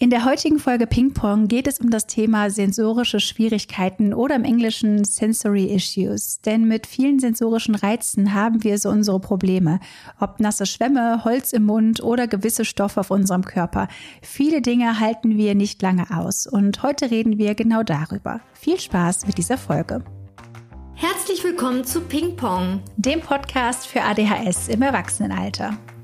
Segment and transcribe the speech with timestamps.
[0.00, 4.44] In der heutigen Folge Ping Pong geht es um das Thema sensorische Schwierigkeiten oder im
[4.44, 6.40] Englischen Sensory Issues.
[6.40, 9.80] Denn mit vielen sensorischen Reizen haben wir so unsere Probleme.
[10.20, 13.88] Ob nasse Schwämme, Holz im Mund oder gewisse Stoffe auf unserem Körper.
[14.22, 16.46] Viele Dinge halten wir nicht lange aus.
[16.46, 18.40] Und heute reden wir genau darüber.
[18.52, 20.04] Viel Spaß mit dieser Folge.
[20.94, 25.76] Herzlich willkommen zu Ping Pong, dem Podcast für ADHS im Erwachsenenalter.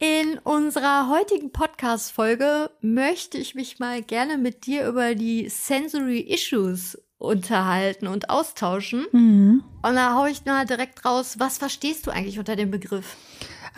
[0.00, 6.96] In unserer heutigen Podcast-Folge möchte ich mich mal gerne mit dir über die Sensory Issues
[7.18, 9.06] unterhalten und austauschen.
[9.10, 9.64] Mhm.
[9.82, 13.16] Und da haue ich mal direkt raus, was verstehst du eigentlich unter dem Begriff?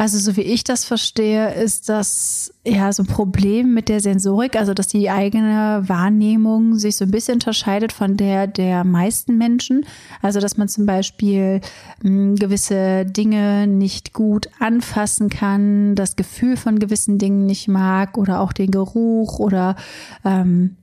[0.01, 4.57] Also so wie ich das verstehe, ist das ja so ein Problem mit der Sensorik,
[4.57, 9.85] also dass die eigene Wahrnehmung sich so ein bisschen unterscheidet von der der meisten Menschen.
[10.23, 11.61] Also dass man zum Beispiel
[12.03, 18.17] mh, hm, gewisse Dinge nicht gut anfassen kann, das Gefühl von gewissen Dingen nicht mag
[18.17, 19.77] oder auch den Geruch oder
[20.25, 20.77] ähm,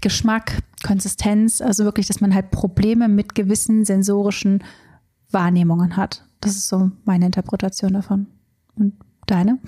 [0.00, 1.60] Geschmack, Konsistenz.
[1.60, 4.62] Also wirklich, dass man halt Probleme mit gewissen sensorischen
[5.32, 6.22] Wahrnehmungen hat.
[6.40, 8.28] Das ist so meine Interpretation davon.
[8.76, 9.58] Und deine?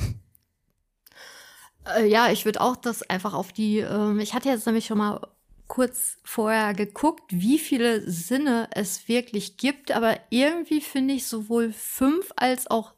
[1.96, 4.98] Äh, ja, ich würde auch das einfach auf die, äh, ich hatte jetzt nämlich schon
[4.98, 5.20] mal
[5.66, 12.30] kurz vorher geguckt, wie viele Sinne es wirklich gibt, aber irgendwie finde ich sowohl fünf
[12.36, 12.94] als auch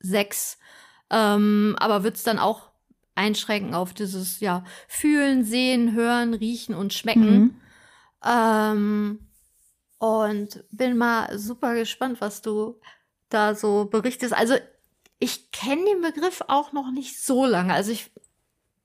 [0.00, 0.58] sechs.
[1.10, 2.70] Ähm, aber wird es dann auch
[3.14, 7.38] einschränken auf dieses, ja, fühlen, sehen, hören, riechen und schmecken.
[7.38, 7.60] Mhm.
[8.24, 9.18] Ähm,
[9.98, 12.80] und bin mal super gespannt, was du
[13.28, 14.32] da so berichtest.
[14.32, 14.54] Also
[15.18, 17.72] ich kenne den Begriff auch noch nicht so lange.
[17.72, 18.10] Also ich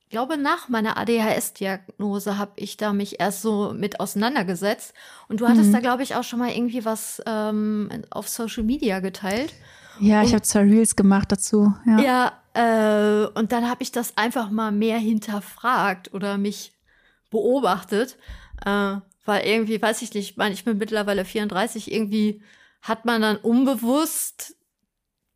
[0.10, 4.94] glaube, nach meiner ADHS-Diagnose habe ich da mich erst so mit auseinandergesetzt.
[5.28, 5.74] Und du hattest mhm.
[5.74, 9.54] da, glaube ich, auch schon mal irgendwie was ähm, auf Social Media geteilt.
[10.00, 11.74] Ja, und, ich habe zwei Reels gemacht dazu.
[11.86, 16.74] Ja, ja äh, und dann habe ich das einfach mal mehr hinterfragt oder mich
[17.32, 18.18] beobachtet.
[18.66, 22.42] Äh, weil irgendwie, weiß ich nicht, ich meine, ich bin mittlerweile 34, irgendwie
[22.82, 24.56] hat man dann unbewusst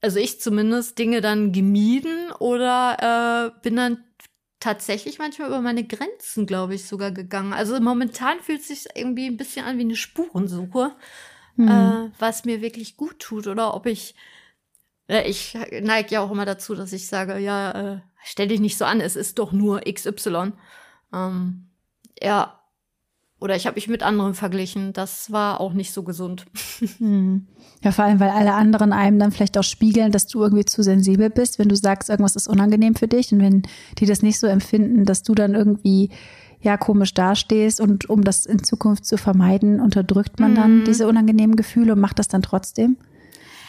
[0.02, 4.04] also ich zumindest, Dinge dann gemieden oder äh, bin dann
[4.60, 7.54] tatsächlich manchmal über meine Grenzen, glaube ich, sogar gegangen.
[7.54, 10.96] Also momentan fühlt es sich irgendwie ein bisschen an wie eine Spurensuche,
[11.56, 11.68] mhm.
[11.68, 14.16] äh, was mir wirklich gut tut oder ob ich
[15.08, 18.78] äh, ich neige ja auch immer dazu, dass ich sage, ja, äh, stell dich nicht
[18.78, 20.54] so an, es ist doch nur XY.
[21.14, 21.70] Ähm,
[22.22, 22.57] ja,
[23.40, 24.94] oder ich habe mich mit anderen verglichen.
[24.94, 26.46] Das war auch nicht so gesund.
[27.00, 27.48] Hm.
[27.84, 30.82] Ja, vor allem, weil alle anderen einem dann vielleicht auch spiegeln, dass du irgendwie zu
[30.82, 33.64] sensibel bist, wenn du sagst, irgendwas ist unangenehm für dich und wenn
[34.00, 36.10] die das nicht so empfinden, dass du dann irgendwie
[36.60, 40.84] ja komisch dastehst und um das in Zukunft zu vermeiden, unterdrückt man dann mhm.
[40.86, 42.98] diese unangenehmen Gefühle und macht das dann trotzdem.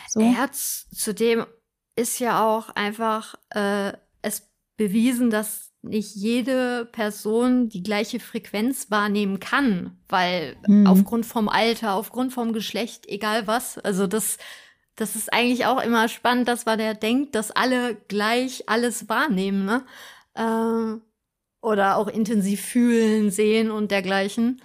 [0.08, 0.20] So.
[0.20, 1.44] Ja, zudem
[1.96, 3.92] ist ja auch einfach äh,
[4.22, 4.47] es
[4.78, 10.86] bewiesen, dass nicht jede Person die gleiche Frequenz wahrnehmen kann, weil mhm.
[10.86, 14.38] aufgrund vom Alter, aufgrund vom Geschlecht, egal was, also das,
[14.96, 19.66] das ist eigentlich auch immer spannend, dass man ja denkt, dass alle gleich alles wahrnehmen,
[19.66, 19.84] ne?
[20.34, 21.00] Äh,
[21.60, 24.62] oder auch intensiv fühlen, sehen und dergleichen.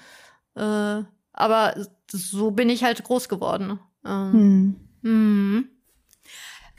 [0.55, 1.01] Äh,
[1.33, 1.75] aber
[2.11, 3.79] so bin ich halt groß geworden.
[4.05, 5.69] Ähm, mhm.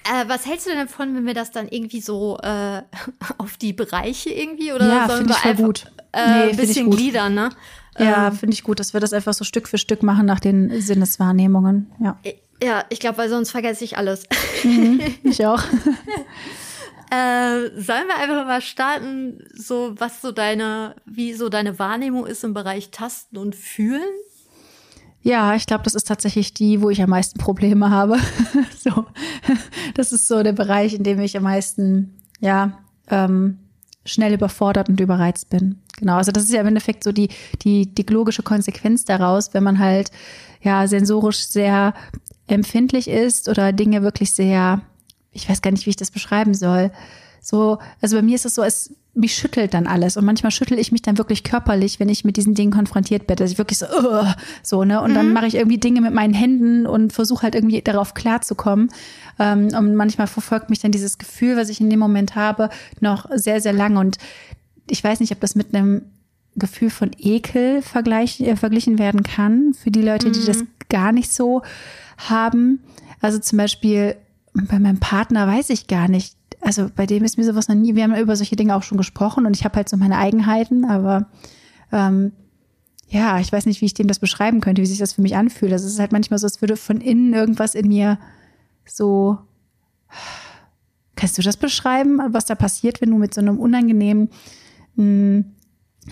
[0.05, 2.83] Äh, was hältst du denn davon, wenn wir das dann irgendwie so äh,
[3.39, 5.87] auf die Bereiche irgendwie oder ja, sollen wir einfach gut.
[6.13, 7.51] Äh, nee, ein bisschen gliedern, ne?
[7.99, 10.41] Ja, ähm, finde ich gut, dass wir das einfach so Stück für Stück machen nach
[10.41, 11.91] den Sinneswahrnehmungen.
[12.01, 12.19] Ja,
[12.63, 14.25] ja ich glaube, weil sonst vergesse ich alles.
[14.63, 15.63] Mhm, ich auch.
[17.11, 22.43] Äh, sollen wir einfach mal starten, so was so deine, wie so deine Wahrnehmung ist
[22.43, 24.03] im Bereich Tasten und Fühlen?
[25.23, 28.19] Ja, ich glaube, das ist tatsächlich die, wo ich am meisten Probleme habe.
[28.85, 29.07] so,
[29.95, 32.79] das ist so der Bereich, in dem ich am meisten, ja,
[33.09, 33.59] ähm,
[34.07, 35.81] schnell überfordert und überreizt bin.
[35.97, 37.29] Genau, also das ist ja im Endeffekt so die,
[37.63, 40.11] die, die logische Konsequenz daraus, wenn man halt
[40.63, 41.95] ja sensorisch sehr
[42.47, 44.83] empfindlich ist oder Dinge wirklich sehr,
[45.33, 46.91] ich weiß gar nicht, wie ich das beschreiben soll,
[47.41, 50.79] so, also bei mir ist es so, es mich schüttelt dann alles und manchmal schüttel
[50.79, 53.79] ich mich dann wirklich körperlich, wenn ich mit diesen Dingen konfrontiert bin, dass ich wirklich
[53.79, 54.27] so, uh,
[54.63, 55.15] so ne, und mhm.
[55.15, 58.91] dann mache ich irgendwie Dinge mit meinen Händen und versuche halt irgendwie darauf klarzukommen.
[59.39, 62.71] Ähm, und manchmal verfolgt mich dann dieses Gefühl, was ich in dem Moment habe,
[63.01, 64.19] noch sehr sehr lange und
[64.91, 66.03] ich weiß nicht, ob das mit einem
[66.57, 70.47] Gefühl von Ekel vergleich, äh, verglichen werden kann für die Leute, die mhm.
[70.47, 71.63] das gar nicht so
[72.17, 72.81] haben.
[73.21, 74.17] Also zum Beispiel
[74.55, 76.37] bei meinem Partner weiß ich gar nicht.
[76.65, 77.95] Also bei dem ist mir sowas noch nie.
[77.95, 80.87] Wir haben über solche Dinge auch schon gesprochen und ich habe halt so meine Eigenheiten,
[80.87, 81.29] aber
[81.93, 82.33] ähm,
[83.07, 85.37] ja, ich weiß nicht, wie ich dem das beschreiben könnte, wie sich das für mich
[85.37, 85.73] anfühlt.
[85.73, 88.19] Also es ist halt manchmal so, als würde von innen irgendwas in mir
[88.87, 89.39] so.
[91.17, 94.31] Kannst du das beschreiben, was da passiert, wenn du mit so einem unangenehmen
[94.97, 95.45] mh, hm,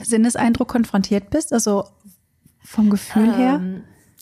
[0.02, 1.52] Sinneseindruck konfrontiert bist?
[1.54, 1.84] Also
[2.60, 3.60] vom Gefühl ähm, her?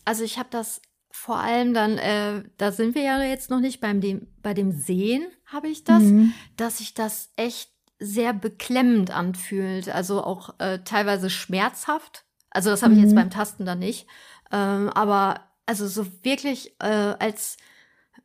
[0.05, 0.81] Also ich habe das
[1.11, 4.73] vor allem dann, äh, da sind wir ja jetzt noch nicht beim dem, bei dem
[4.73, 6.33] Sehen habe ich das, mhm.
[6.57, 12.25] dass sich das echt sehr beklemmend anfühlt, also auch äh, teilweise schmerzhaft.
[12.51, 13.17] Also das habe ich jetzt mhm.
[13.17, 14.07] beim Tasten dann nicht,
[14.51, 17.57] ähm, aber also so wirklich äh, als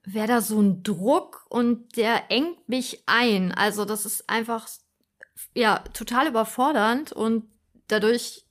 [0.04, 3.52] wäre da so ein Druck und der engt mich ein.
[3.52, 4.68] Also das ist einfach
[5.54, 7.46] ja total überfordernd und
[7.88, 8.45] dadurch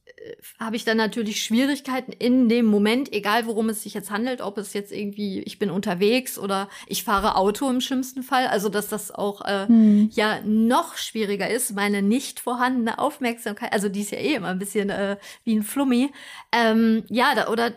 [0.59, 4.59] habe ich dann natürlich Schwierigkeiten in dem Moment, egal worum es sich jetzt handelt, ob
[4.59, 8.89] es jetzt irgendwie, ich bin unterwegs oder ich fahre Auto im schlimmsten Fall, also dass
[8.89, 10.11] das auch äh, hm.
[10.13, 14.59] ja noch schwieriger ist, meine nicht vorhandene Aufmerksamkeit, also die ist ja eh immer ein
[14.59, 16.11] bisschen äh, wie ein Flummi,
[16.53, 17.73] ähm, ja, da, oder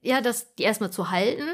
[0.00, 1.48] ja, das die erstmal zu halten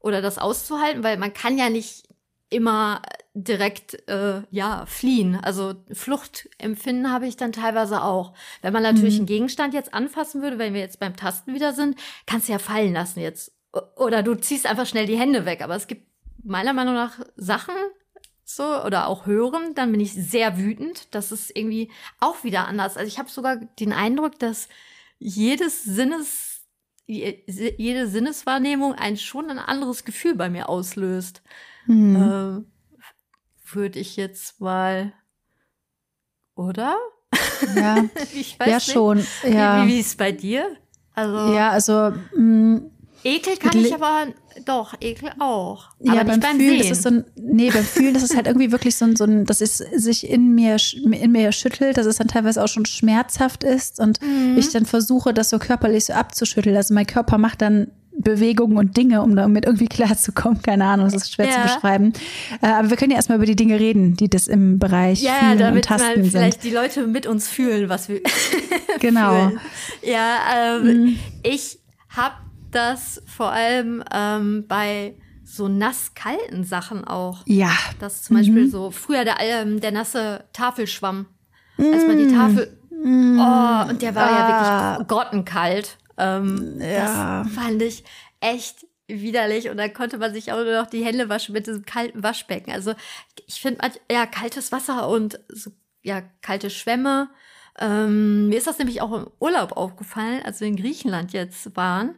[0.00, 2.08] oder das auszuhalten, weil man kann ja nicht
[2.48, 3.02] immer
[3.36, 5.36] direkt äh, ja fliehen.
[5.36, 8.32] Also Fluchtempfinden habe ich dann teilweise auch.
[8.62, 9.20] Wenn man natürlich mhm.
[9.20, 12.58] einen Gegenstand jetzt anfassen würde, wenn wir jetzt beim Tasten wieder sind, kannst du ja
[12.58, 13.52] fallen lassen jetzt.
[13.96, 15.62] Oder du ziehst einfach schnell die Hände weg.
[15.62, 16.06] Aber es gibt
[16.42, 17.74] meiner Meinung nach Sachen,
[18.42, 21.14] so oder auch hören, dann bin ich sehr wütend.
[21.14, 21.90] Das ist irgendwie
[22.20, 22.96] auch wieder anders.
[22.96, 24.68] Also ich habe sogar den Eindruck, dass
[25.18, 26.52] jedes Sinnes
[27.08, 31.40] jede Sinneswahrnehmung ein schon ein anderes Gefühl bei mir auslöst.
[31.86, 32.16] Mhm.
[32.16, 32.75] Äh,
[33.72, 35.12] Würde ich jetzt mal,
[36.54, 36.96] oder?
[37.74, 38.04] Ja,
[38.34, 38.92] ich weiß ja nicht.
[38.92, 39.26] schon.
[39.48, 39.84] Ja.
[39.84, 40.76] Wie, wie, ist es bei dir?
[41.14, 42.90] Also ja, also mh, mm,
[43.24, 44.28] Ekel kann ich aber
[44.64, 45.88] doch, Ekel auch.
[46.00, 46.88] Aber ja, beim, beim Fühlen, Sehen.
[46.88, 49.24] das ist so ein, nee, beim Fühlen, das ist halt irgendwie wirklich so ein, so
[49.24, 52.86] ein, dass es sich in mir, in mir schüttelt, dass es dann teilweise auch schon
[52.86, 54.56] schmerzhaft ist und mhm.
[54.56, 56.76] ich dann versuche, das so körperlich so abzuschütteln.
[56.76, 60.62] Also mein Körper macht dann Bewegungen und Dinge, um damit irgendwie klarzukommen.
[60.62, 61.52] Keine Ahnung, das ist schwer ja.
[61.52, 62.12] zu beschreiben.
[62.62, 65.34] Äh, aber wir können ja erstmal über die Dinge reden, die das im Bereich ja,
[65.34, 66.30] Fühlen damit und Tasten sind.
[66.30, 68.20] vielleicht die Leute mit uns fühlen, was wir
[69.00, 69.48] genau.
[69.48, 69.60] fühlen.
[70.02, 71.18] Ja, ähm, mhm.
[71.42, 71.78] ich
[72.08, 72.36] habe
[72.70, 75.14] das vor allem ähm, bei
[75.44, 77.42] so nass-kalten Sachen auch.
[77.46, 77.70] Ja.
[78.00, 78.70] Das zum Beispiel mhm.
[78.70, 81.26] so früher der, ähm, der nasse Tafelschwamm.
[81.76, 81.92] Mhm.
[81.92, 82.78] Als man die Tafel.
[82.90, 83.38] Mhm.
[83.38, 84.38] Oh, und der war ah.
[84.38, 85.98] ja wirklich grottenkalt.
[86.18, 87.42] Ähm, ja.
[87.42, 88.04] Das fand ich
[88.40, 91.84] echt widerlich und dann konnte man sich auch nur noch die Hände waschen mit diesem
[91.84, 92.72] kalten Waschbecken.
[92.72, 92.94] Also
[93.46, 95.70] ich finde ja kaltes Wasser und so,
[96.02, 97.28] ja kalte Schwämme.
[97.78, 102.16] Ähm, mir ist das nämlich auch im Urlaub aufgefallen, als wir in Griechenland jetzt waren,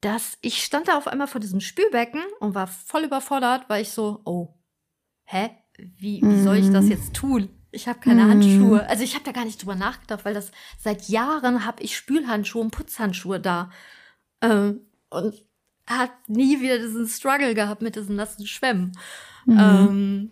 [0.00, 3.90] dass ich stand da auf einmal vor diesem Spülbecken und war voll überfordert, weil ich
[3.90, 4.54] so, oh,
[5.24, 6.90] hä, wie, wie soll ich das mhm.
[6.90, 7.48] jetzt tun?
[7.70, 8.30] Ich habe keine mm.
[8.30, 8.88] Handschuhe.
[8.88, 12.62] Also ich habe da gar nicht drüber nachgedacht, weil das seit Jahren habe ich Spülhandschuhe
[12.62, 13.70] und Putzhandschuhe da.
[14.40, 14.80] Ähm,
[15.10, 15.42] und
[15.86, 18.92] hat nie wieder diesen Struggle gehabt mit diesen nassen Schwämmen.
[19.46, 19.58] Mm.
[19.58, 20.30] Ähm,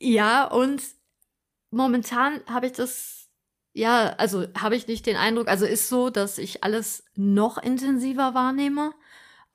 [0.00, 0.82] ja, und
[1.70, 3.28] momentan habe ich das,
[3.72, 8.34] ja, also habe ich nicht den Eindruck, also ist so, dass ich alles noch intensiver
[8.34, 8.92] wahrnehme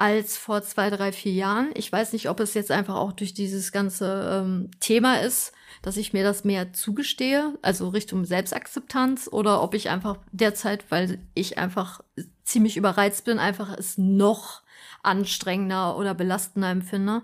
[0.04, 1.70] als vor zwei, drei, vier Jahren.
[1.76, 5.96] Ich weiß nicht, ob es jetzt einfach auch durch dieses ganze ähm, Thema ist, dass
[5.96, 11.58] ich mir das mehr zugestehe, also Richtung Selbstakzeptanz, oder ob ich einfach derzeit, weil ich
[11.58, 12.02] einfach
[12.44, 14.64] ziemlich überreizt bin, einfach es noch
[15.04, 17.22] anstrengender oder belastender empfinde,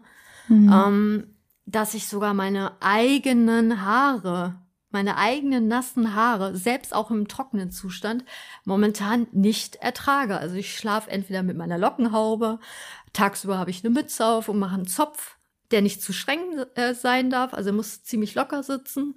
[0.48, 0.72] mhm.
[0.72, 1.28] ähm,
[1.66, 4.56] dass ich sogar meine eigenen Haare
[4.92, 8.26] meine eigenen nassen Haare, selbst auch im trockenen Zustand,
[8.66, 10.38] momentan nicht ertrage.
[10.38, 12.60] Also ich schlafe entweder mit meiner Lockenhaube,
[13.14, 15.38] tagsüber habe ich eine Mütze auf und mache einen Zopf,
[15.72, 19.16] der nicht zu streng äh, sein darf, also muss ziemlich locker sitzen.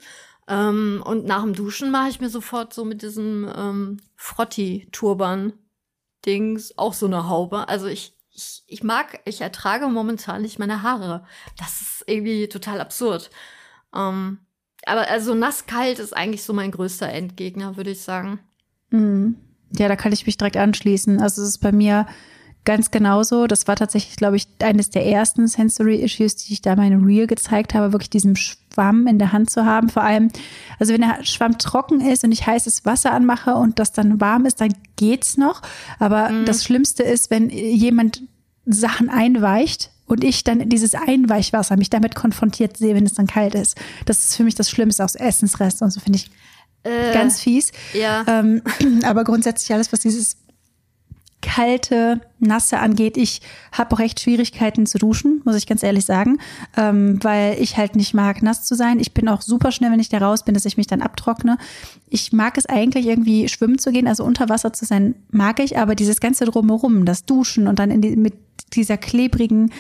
[0.49, 6.95] Ähm, und nach dem Duschen mache ich mir sofort so mit diesem ähm, Frotti-Turban-Dings auch
[6.95, 7.69] so eine Haube.
[7.69, 11.25] Also ich, ich, ich mag, ich ertrage momentan nicht meine Haare.
[11.59, 13.31] Das ist irgendwie total absurd.
[13.95, 14.41] Ähm,
[14.87, 18.41] aber also nass-kalt ist eigentlich so mein größter Endgegner, würde ich sagen.
[18.91, 19.37] Mhm.
[19.77, 21.21] Ja, da kann ich mich direkt anschließen.
[21.21, 22.07] Also es ist bei mir
[22.65, 23.47] ganz genauso.
[23.47, 27.27] Das war tatsächlich, glaube ich, eines der ersten Sensory Issues, die ich da meine Reel
[27.27, 29.89] gezeigt habe, wirklich diesen Schwamm in der Hand zu haben.
[29.89, 30.29] Vor allem,
[30.79, 34.47] also wenn der Schwamm trocken ist und ich heißes Wasser anmache und das dann warm
[34.47, 35.62] ist, dann geht's noch.
[35.99, 36.45] Aber mhm.
[36.45, 38.23] das Schlimmste ist, wenn jemand
[38.65, 43.54] Sachen einweicht und ich dann dieses Einweichwasser mich damit konfrontiert sehe, wenn es dann kalt
[43.54, 43.76] ist.
[44.04, 46.31] Das ist für mich das Schlimmste aus Essensrest und so finde ich
[46.83, 47.73] äh, ganz fies.
[47.95, 48.25] Ja.
[48.28, 48.62] Ähm,
[49.04, 50.37] aber grundsätzlich alles, was dieses
[51.40, 53.16] kalte, nasse angeht.
[53.16, 53.40] Ich
[53.73, 56.38] habe auch echt Schwierigkeiten zu duschen, muss ich ganz ehrlich sagen,
[56.76, 59.00] ähm, weil ich halt nicht mag, nass zu sein.
[59.00, 61.59] Ich bin auch super schnell, wenn ich da raus bin, dass ich mich dann abtrockne.
[62.09, 65.78] Ich mag es eigentlich irgendwie schwimmen zu gehen, also unter Wasser zu sein, mag ich,
[65.78, 68.35] aber dieses ganze drumherum, das Duschen und dann in die, mit
[68.75, 69.71] dieser klebrigen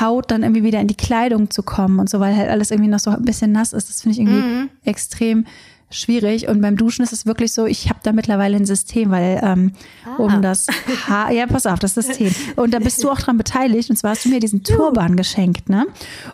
[0.00, 2.90] Haut dann irgendwie wieder in die Kleidung zu kommen und so, weil halt alles irgendwie
[2.90, 4.70] noch so ein bisschen nass ist, das finde ich irgendwie mhm.
[4.84, 5.46] extrem
[5.90, 6.48] schwierig.
[6.48, 9.72] Und beim Duschen ist es wirklich so, ich habe da mittlerweile ein System, weil ähm,
[10.04, 10.16] ah.
[10.16, 10.66] um das
[11.06, 12.34] Haar, ja, pass auf, das System.
[12.56, 13.90] Und da bist du auch dran beteiligt.
[13.90, 15.86] Und zwar hast du mir diesen Turban geschenkt, ne?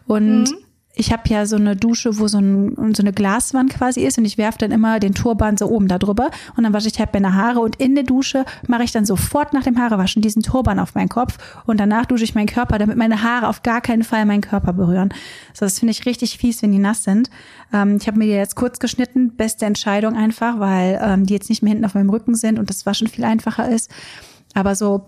[0.06, 0.56] Und mhm
[1.00, 4.26] ich habe ja so eine Dusche, wo so, ein, so eine Glaswand quasi ist und
[4.26, 7.14] ich werfe dann immer den Turban so oben da drüber und dann wasche ich halt
[7.14, 10.78] meine Haare und in der Dusche mache ich dann sofort nach dem Haarewaschen diesen Turban
[10.78, 14.04] auf meinen Kopf und danach dusche ich meinen Körper, damit meine Haare auf gar keinen
[14.04, 15.08] Fall meinen Körper berühren.
[15.54, 17.30] So, das finde ich richtig fies, wenn die nass sind.
[17.72, 21.48] Ähm, ich habe mir die jetzt kurz geschnitten, beste Entscheidung einfach, weil ähm, die jetzt
[21.48, 23.90] nicht mehr hinten auf meinem Rücken sind und das Waschen viel einfacher ist.
[24.52, 25.06] Aber so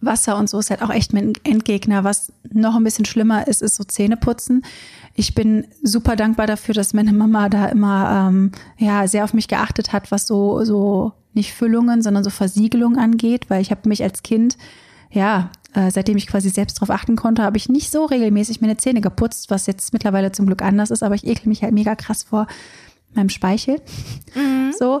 [0.00, 2.04] Wasser und so ist halt auch echt mein Endgegner.
[2.04, 4.64] Was noch ein bisschen schlimmer ist, ist so Zähneputzen.
[5.14, 9.48] Ich bin super dankbar dafür, dass meine Mama da immer ähm, ja sehr auf mich
[9.48, 14.02] geachtet hat, was so so nicht Füllungen, sondern so Versiegelung angeht, weil ich habe mich
[14.02, 14.56] als Kind
[15.10, 18.78] ja äh, seitdem ich quasi selbst darauf achten konnte, habe ich nicht so regelmäßig meine
[18.78, 21.94] Zähne geputzt, was jetzt mittlerweile zum Glück anders ist, aber ich ekel mich halt mega
[21.94, 22.46] krass vor
[23.16, 23.80] meinem Speichel.
[24.34, 24.72] Mhm.
[24.78, 25.00] So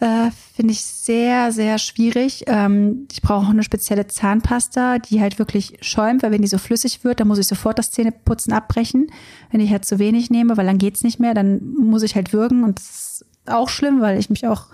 [0.00, 2.44] äh, finde ich sehr, sehr schwierig.
[2.46, 7.04] Ähm, ich brauche eine spezielle Zahnpasta, die halt wirklich schäumt, weil wenn die so flüssig
[7.04, 9.10] wird, dann muss ich sofort das Zähneputzen abbrechen.
[9.50, 12.32] Wenn ich halt zu wenig nehme, weil dann geht's nicht mehr, dann muss ich halt
[12.32, 14.66] würgen und das ist auch schlimm, weil ich mich auch,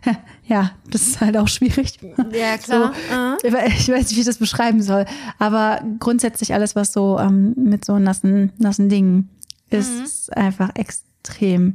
[0.46, 1.98] ja, das ist halt auch schwierig.
[2.32, 2.92] Ja, klar.
[3.10, 3.36] So, uh -huh.
[3.44, 5.06] Ich weiß nicht, wie ich das beschreiben soll.
[5.38, 9.28] Aber grundsätzlich alles, was so ähm, mit so nassen, nassen Dingen
[9.70, 10.42] ist, mhm.
[10.42, 11.74] einfach extrem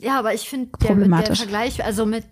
[0.00, 2.24] ja, aber ich finde der, der Vergleich, also mit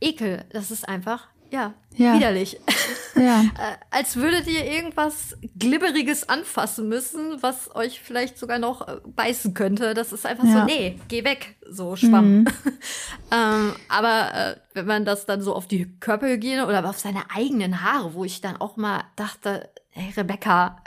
[0.00, 2.14] Ekel, das ist einfach, ja, ja.
[2.14, 2.58] widerlich.
[2.58, 2.64] Ja.
[3.16, 9.54] Äh, als würdet ihr irgendwas Glibberiges anfassen müssen, was euch vielleicht sogar noch äh, beißen
[9.54, 9.94] könnte.
[9.94, 10.60] Das ist einfach ja.
[10.60, 12.38] so, nee, geh weg, so Schwamm.
[12.38, 12.46] Mhm.
[13.30, 17.84] ähm, aber äh, wenn man das dann so auf die Körperhygiene oder auf seine eigenen
[17.84, 20.82] Haare, wo ich dann auch mal dachte, hey Rebecca,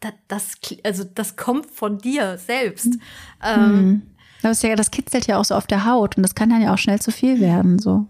[0.00, 0.52] das, das
[0.82, 2.86] also das kommt von dir selbst.
[2.86, 3.00] Mhm.
[3.42, 4.02] Ähm,
[4.48, 6.72] das, ja, das kitzelt ja auch so auf der Haut und das kann dann ja
[6.72, 7.78] auch schnell zu viel werden.
[7.78, 8.06] So.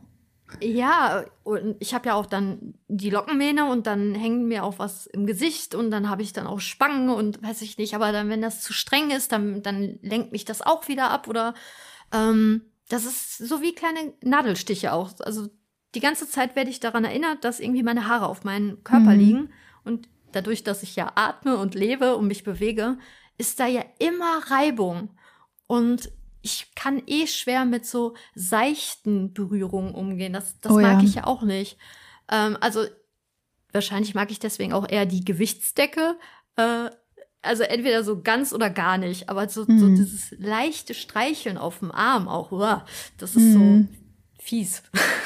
[0.61, 5.07] Ja, und ich habe ja auch dann die Lockenmähne und dann hängt mir auch was
[5.07, 8.29] im Gesicht und dann habe ich dann auch Spangen und weiß ich nicht, aber dann,
[8.29, 11.55] wenn das zu streng ist, dann, dann lenkt mich das auch wieder ab oder
[12.13, 15.13] ähm, das ist so wie kleine Nadelstiche auch.
[15.21, 15.49] Also
[15.95, 19.19] die ganze Zeit werde ich daran erinnert, dass irgendwie meine Haare auf meinem Körper mhm.
[19.19, 19.51] liegen
[19.85, 22.99] und dadurch, dass ich ja atme und lebe und mich bewege,
[23.39, 25.11] ist da ja immer Reibung.
[25.67, 26.11] Und
[26.47, 30.33] ich kann eh schwer mit so seichten Berührungen umgehen.
[30.33, 31.05] Das, das oh, mag ja.
[31.05, 31.77] ich ja auch nicht.
[32.31, 32.85] Ähm, also
[33.73, 36.17] wahrscheinlich mag ich deswegen auch eher die Gewichtsdecke.
[36.55, 36.91] Äh,
[37.43, 39.29] also entweder so ganz oder gar nicht.
[39.29, 39.79] Aber so, mhm.
[39.81, 42.87] so dieses leichte Streicheln auf dem Arm auch, uah,
[43.19, 43.89] das ist mhm.
[43.89, 44.85] so fies.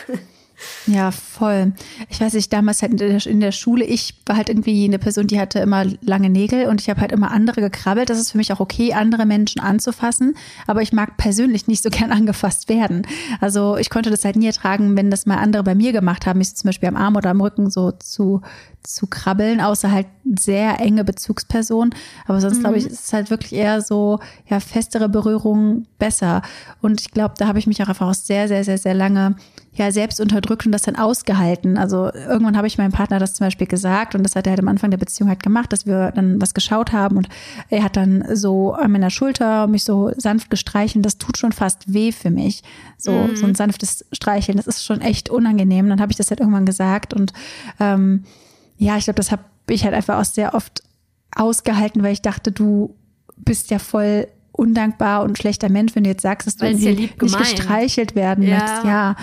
[0.86, 1.72] Ja, voll.
[2.08, 4.98] Ich weiß nicht, damals halt in der, in der, Schule, ich war halt irgendwie eine
[4.98, 8.10] Person, die hatte immer lange Nägel und ich habe halt immer andere gekrabbelt.
[8.10, 10.34] Das ist für mich auch okay, andere Menschen anzufassen,
[10.66, 13.06] aber ich mag persönlich nicht so gern angefasst werden.
[13.40, 16.38] Also ich konnte das halt nie ertragen, wenn das mal andere bei mir gemacht haben,
[16.38, 18.42] mich zum Beispiel am Arm oder am Rücken so zu,
[18.82, 20.06] zu krabbeln, außer halt
[20.38, 21.94] sehr enge Bezugspersonen.
[22.26, 22.60] Aber sonst mhm.
[22.60, 26.42] glaube ich, ist es halt wirklich eher so, ja, festere Berührungen besser.
[26.80, 29.36] Und ich glaube, da habe ich mich auch einfach auch sehr, sehr, sehr, sehr lange
[29.72, 31.78] ja selbst unterdrückt und das dann ausgehalten.
[31.78, 34.60] Also irgendwann habe ich meinem Partner das zum Beispiel gesagt und das hat er halt
[34.60, 37.28] am Anfang der Beziehung halt gemacht, dass wir dann was geschaut haben und
[37.68, 41.04] er hat dann so an meiner Schulter mich so sanft gestreichelt.
[41.06, 42.62] Das tut schon fast weh für mich.
[42.98, 43.36] So, mhm.
[43.36, 44.56] so ein sanftes Streicheln.
[44.56, 45.88] Das ist schon echt unangenehm.
[45.88, 47.32] Dann habe ich das halt irgendwann gesagt und
[47.78, 48.24] ähm,
[48.76, 50.82] ja, ich glaube, das habe ich halt einfach auch sehr oft
[51.36, 52.96] ausgehalten, weil ich dachte, du
[53.36, 57.18] bist ja voll undankbar und schlechter Mensch, wenn du jetzt sagst, dass du ja nicht
[57.18, 58.58] gestreichelt werden ja.
[58.58, 58.84] möchtest.
[58.84, 59.16] Ja.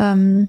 [0.00, 0.48] Ähm,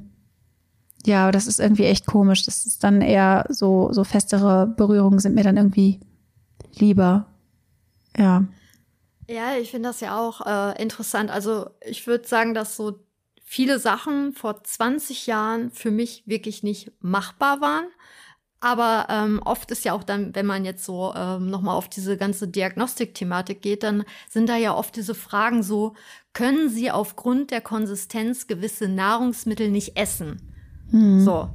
[1.05, 2.45] ja, das ist irgendwie echt komisch.
[2.45, 5.99] Das ist dann eher so, so festere Berührungen sind mir dann irgendwie
[6.75, 7.27] lieber.
[8.17, 8.45] Ja.
[9.27, 11.31] Ja, ich finde das ja auch äh, interessant.
[11.31, 12.99] Also ich würde sagen, dass so
[13.43, 17.85] viele Sachen vor 20 Jahren für mich wirklich nicht machbar waren.
[18.61, 22.15] Aber ähm, oft ist ja auch dann, wenn man jetzt so ähm, nochmal auf diese
[22.15, 25.95] ganze Diagnostik-Thematik geht, dann sind da ja oft diese Fragen so,
[26.33, 30.53] können Sie aufgrund der Konsistenz gewisse Nahrungsmittel nicht essen?
[30.91, 31.25] Hm.
[31.25, 31.49] So.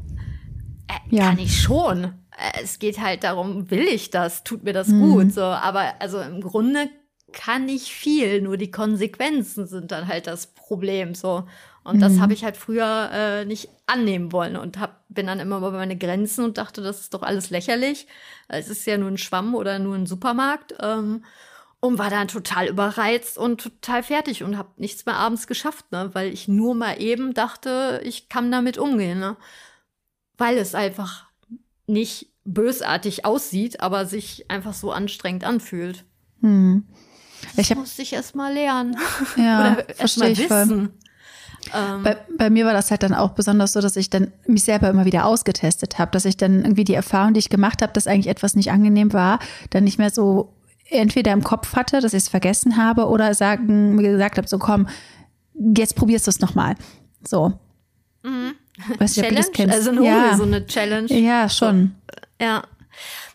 [0.88, 1.28] Äh, ja.
[1.28, 2.04] Kann ich schon.
[2.04, 4.42] Äh, es geht halt darum, will ich das?
[4.42, 5.00] Tut mir das hm.
[5.00, 5.32] gut?
[5.32, 6.90] So, aber also im Grunde
[7.32, 11.14] kann ich viel, nur die Konsequenzen sind dann halt das Problem.
[11.14, 11.44] So.
[11.86, 12.00] Und mhm.
[12.00, 15.70] das habe ich halt früher äh, nicht annehmen wollen und hab, bin dann immer bei
[15.70, 18.08] meine Grenzen und dachte, das ist doch alles lächerlich.
[18.48, 20.74] Es ist ja nur ein Schwamm oder nur ein Supermarkt.
[20.80, 21.22] Ähm,
[21.78, 26.10] und war dann total überreizt und total fertig und habe nichts mehr abends geschafft, ne?
[26.14, 29.20] weil ich nur mal eben dachte, ich kann damit umgehen.
[29.20, 29.36] Ne?
[30.36, 31.26] Weil es einfach
[31.86, 36.04] nicht bösartig aussieht, aber sich einfach so anstrengend anfühlt.
[36.40, 36.86] Hm.
[37.56, 38.96] Ich hab, musste ich erst mal lernen.
[39.36, 40.48] Ja, Oder erst mal wissen.
[40.48, 40.90] Voll.
[41.74, 44.64] Ähm, bei, bei, mir war das halt dann auch besonders so, dass ich dann mich
[44.64, 47.92] selber immer wieder ausgetestet habe, dass ich dann irgendwie die Erfahrung, die ich gemacht habe,
[47.92, 49.38] dass eigentlich etwas nicht angenehm war,
[49.70, 50.52] dann nicht mehr so
[50.88, 54.58] entweder im Kopf hatte, dass ich es vergessen habe oder sagen, mir gesagt habe, so
[54.58, 54.88] komm,
[55.54, 56.76] jetzt probierst du es nochmal.
[57.26, 57.58] So.
[58.22, 58.54] Mhm.
[58.98, 59.46] Weißt Challenge?
[59.52, 60.36] Du, also eine ja.
[60.36, 61.12] so eine Challenge.
[61.12, 61.96] Ja, schon.
[62.40, 62.62] So, ja.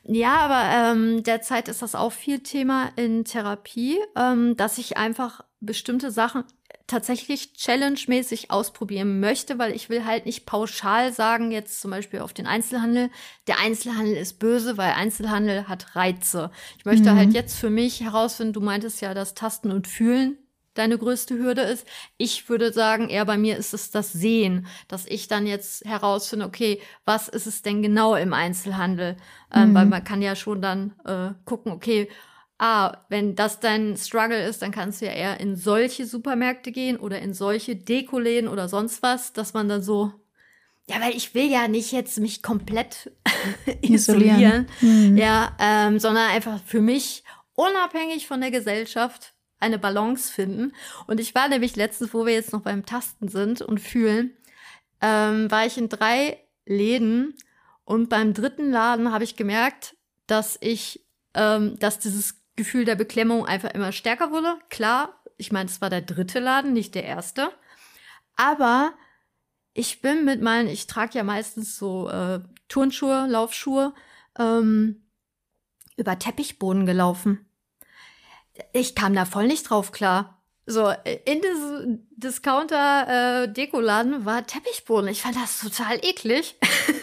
[0.04, 5.42] Ja, aber ähm, derzeit ist das auch viel Thema in Therapie, ähm, dass ich einfach
[5.60, 6.44] bestimmte Sachen
[6.92, 12.34] tatsächlich challenge-mäßig ausprobieren möchte, weil ich will halt nicht pauschal sagen, jetzt zum Beispiel auf
[12.34, 13.10] den Einzelhandel,
[13.48, 16.52] der Einzelhandel ist böse, weil Einzelhandel hat Reize.
[16.78, 17.18] Ich möchte mhm.
[17.18, 20.38] halt jetzt für mich herausfinden, du meintest ja, dass Tasten und Fühlen
[20.74, 21.86] deine größte Hürde ist.
[22.18, 26.46] Ich würde sagen, eher bei mir ist es das Sehen, dass ich dann jetzt herausfinde,
[26.46, 29.18] okay, was ist es denn genau im Einzelhandel?
[29.54, 29.76] Ähm, mhm.
[29.76, 32.10] weil man kann ja schon dann äh, gucken, okay,
[32.62, 36.98] ah, wenn das dein Struggle ist, dann kannst du ja eher in solche Supermärkte gehen
[36.98, 40.14] oder in solche Dekoläden oder sonst was, dass man dann so,
[40.88, 43.12] ja, weil ich will ja nicht jetzt mich komplett
[43.82, 45.18] isolieren, mhm.
[45.18, 50.74] ja, ähm, sondern einfach für mich unabhängig von der Gesellschaft eine Balance finden.
[51.08, 54.38] Und ich war nämlich letztens, wo wir jetzt noch beim Tasten sind und fühlen,
[55.02, 56.38] ähm, war ich in drei
[56.68, 57.36] Läden
[57.86, 59.96] und beim dritten Laden habe ich gemerkt,
[60.28, 61.04] dass ich,
[61.34, 64.58] ähm, dass dieses Gefühl der Beklemmung einfach immer stärker wurde.
[64.70, 67.52] Klar, ich meine, es war der dritte Laden, nicht der erste.
[68.36, 68.94] Aber
[69.74, 73.94] ich bin mit meinen, ich trage ja meistens so äh, Turnschuhe, Laufschuhe,
[74.38, 75.08] ähm,
[75.98, 77.46] über Teppichboden gelaufen.
[78.74, 80.42] Ich kam da voll nicht drauf klar.
[80.66, 80.94] So,
[81.26, 85.10] in diesem Discounter-Dekoladen äh, war Teppichboden.
[85.10, 86.56] Ich fand das total eklig.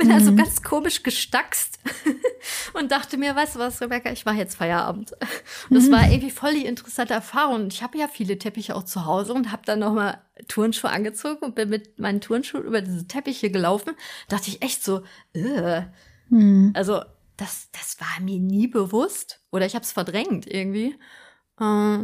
[0.00, 0.14] Bin mhm.
[0.14, 1.78] also ganz komisch gestackst
[2.72, 5.12] und dachte mir, weißt du was, Rebecca, ich mache jetzt Feierabend.
[5.12, 5.92] Und das mhm.
[5.92, 7.68] war irgendwie voll die interessante Erfahrung.
[7.68, 11.54] Ich habe ja viele Teppiche auch zu Hause und habe dann nochmal Turnschuhe angezogen und
[11.54, 13.92] bin mit meinen Turnschuhen über diese Teppiche gelaufen.
[14.28, 15.02] Dachte ich echt so,
[15.34, 15.82] äh.
[16.30, 16.72] Mhm.
[16.74, 17.02] Also,
[17.36, 19.42] das, das war mir nie bewusst.
[19.50, 20.96] Oder ich habe es verdrängt irgendwie.
[21.60, 21.98] Äh,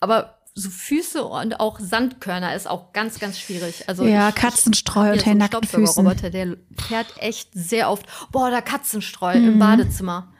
[0.00, 3.84] aber so Füße und auch Sandkörner ist auch ganz, ganz schwierig.
[3.88, 6.06] Also ja, ich, Katzenstreu unter den nackten Füßen.
[6.06, 6.56] Roboter, der
[6.88, 8.06] fährt echt sehr oft.
[8.32, 9.48] Boah, da Katzenstreu mhm.
[9.48, 10.32] im Badezimmer,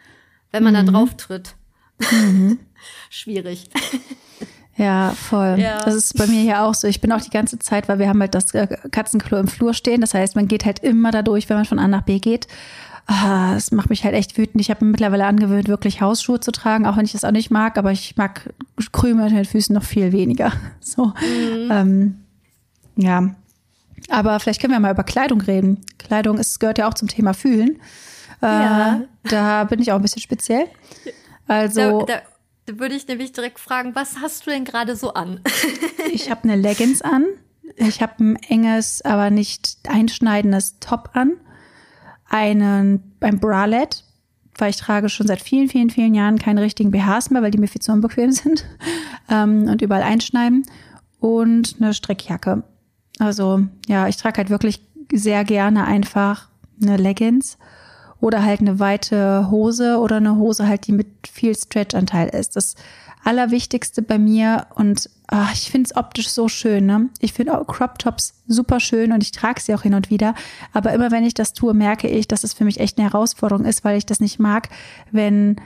[0.52, 0.86] wenn man mhm.
[0.86, 1.54] da drauf tritt.
[2.10, 2.58] Mhm.
[3.10, 3.68] Schwierig.
[4.76, 5.56] Ja, voll.
[5.58, 5.82] Ja.
[5.84, 6.88] Das ist bei mir hier auch so.
[6.88, 9.74] Ich bin auch die ganze Zeit, weil wir haben halt das äh, Katzenklo im Flur
[9.74, 10.00] stehen.
[10.00, 12.46] Das heißt, man geht halt immer da durch, wenn man von A nach B geht.
[13.08, 14.60] Ah, das macht mich halt echt wütend.
[14.60, 17.52] Ich habe mir mittlerweile angewöhnt, wirklich Hausschuhe zu tragen, auch wenn ich das auch nicht
[17.52, 18.52] mag, aber ich mag
[18.90, 20.52] Krümel unter den Füßen noch viel weniger.
[20.80, 21.06] So.
[21.06, 21.70] Mhm.
[21.70, 22.14] Ähm,
[22.96, 23.34] ja.
[24.08, 25.80] Aber vielleicht können wir mal über Kleidung reden.
[25.98, 27.80] Kleidung ist, gehört ja auch zum Thema Fühlen.
[28.42, 29.00] Äh, ja.
[29.24, 30.66] Da bin ich auch ein bisschen speziell.
[31.48, 32.04] Also.
[32.06, 32.22] Da, da,
[32.66, 35.40] da würde ich nämlich direkt fragen, was hast du denn gerade so an?
[36.12, 37.24] ich habe eine Leggings an.
[37.76, 41.32] Ich habe ein enges, aber nicht einschneidendes Top an
[42.28, 43.98] einen, ein Bralette,
[44.58, 47.58] weil ich trage schon seit vielen, vielen, vielen Jahren keine richtigen BHs mehr, weil die
[47.58, 48.64] mir viel zu unbequem sind
[49.30, 50.64] ähm, und überall einschneiden
[51.20, 52.62] und eine Strickjacke.
[53.18, 54.80] Also ja, ich trage halt wirklich
[55.12, 56.48] sehr gerne einfach
[56.82, 57.58] eine Leggings
[58.20, 62.56] oder halt eine weite Hose oder eine Hose halt, die mit viel Stretch-Anteil ist.
[62.56, 62.74] Das
[63.26, 66.86] Allerwichtigste bei mir und ach, ich finde es optisch so schön.
[66.86, 67.08] Ne?
[67.20, 70.34] Ich finde auch Crop Tops super schön und ich trage sie auch hin und wieder.
[70.72, 73.64] Aber immer wenn ich das tue, merke ich, dass es für mich echt eine Herausforderung
[73.64, 74.68] ist, weil ich das nicht mag,
[75.10, 75.56] wenn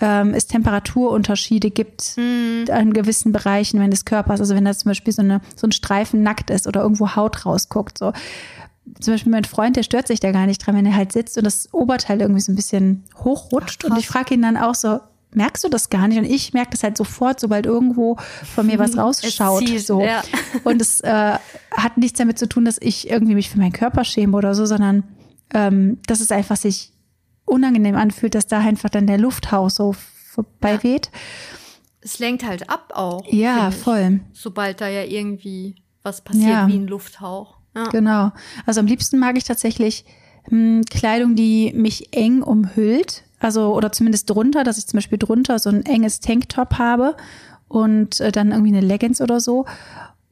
[0.00, 2.70] ähm, es Temperaturunterschiede gibt mm.
[2.70, 5.72] an gewissen Bereichen, wenn des Körpers, also wenn da zum Beispiel so, eine, so ein
[5.72, 7.98] Streifen nackt ist oder irgendwo Haut rausguckt.
[7.98, 8.12] So.
[9.00, 11.36] Zum Beispiel mein Freund, der stört sich da gar nicht dran, wenn er halt sitzt
[11.36, 13.84] und das Oberteil irgendwie so ein bisschen hochrutscht.
[13.84, 15.00] Ach, und ich frage ihn dann auch so,
[15.32, 16.18] merkst du das gar nicht.
[16.18, 18.16] Und ich merke das halt sofort, sobald irgendwo
[18.54, 19.68] von mir was rausschaut.
[19.68, 20.02] Es so.
[20.02, 20.22] Ja.
[20.64, 21.38] Und es äh,
[21.72, 24.66] hat nichts damit zu tun, dass ich irgendwie mich für meinen Körper schäme oder so,
[24.66, 25.04] sondern
[25.54, 26.92] ähm, dass es einfach sich
[27.44, 29.94] unangenehm anfühlt, dass da einfach dann der Lufthauch so
[30.30, 31.10] vorbei weht.
[32.00, 33.24] Es lenkt halt ab auch.
[33.26, 34.20] Ja, voll.
[34.32, 36.68] Sobald da ja irgendwie was passiert ja.
[36.68, 37.56] wie ein Lufthauch.
[37.74, 37.88] Ja.
[37.88, 38.32] Genau.
[38.66, 40.04] Also am liebsten mag ich tatsächlich
[40.48, 43.24] mh, hm, Kleidung, die mich eng umhüllt.
[43.40, 47.16] Also, oder zumindest drunter, dass ich zum Beispiel drunter so ein enges Tanktop habe
[47.68, 49.66] und äh, dann irgendwie eine Leggings oder so.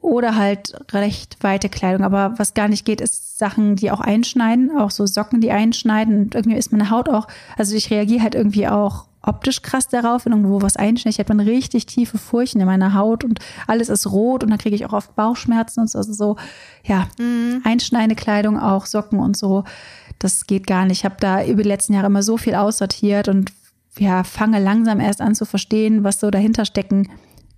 [0.01, 2.05] Oder halt recht weite Kleidung.
[2.05, 6.23] Aber was gar nicht geht, ist Sachen, die auch einschneiden, auch so Socken, die einschneiden.
[6.23, 10.25] Und irgendwie ist meine Haut auch, also ich reagiere halt irgendwie auch optisch krass darauf,
[10.25, 11.14] wenn irgendwo was einschneidet.
[11.14, 14.59] Ich habe dann richtig tiefe Furchen in meiner Haut und alles ist rot und dann
[14.59, 15.99] kriege ich auch oft Bauchschmerzen und so.
[15.99, 16.37] Also so,
[16.85, 17.61] ja, mhm.
[17.64, 19.64] einschneidende Kleidung, auch Socken und so.
[20.27, 20.99] Das geht gar nicht.
[20.99, 23.53] Ich habe da über die letzten Jahre immer so viel aussortiert und
[23.97, 27.09] ja, fange langsam erst an zu verstehen, was so dahinter stecken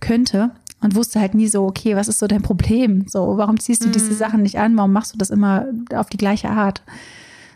[0.00, 0.50] könnte
[0.82, 3.06] und wusste halt nie so, okay, was ist so dein Problem?
[3.08, 3.92] So, warum ziehst du mhm.
[3.92, 4.76] diese Sachen nicht an?
[4.76, 6.82] Warum machst du das immer auf die gleiche Art?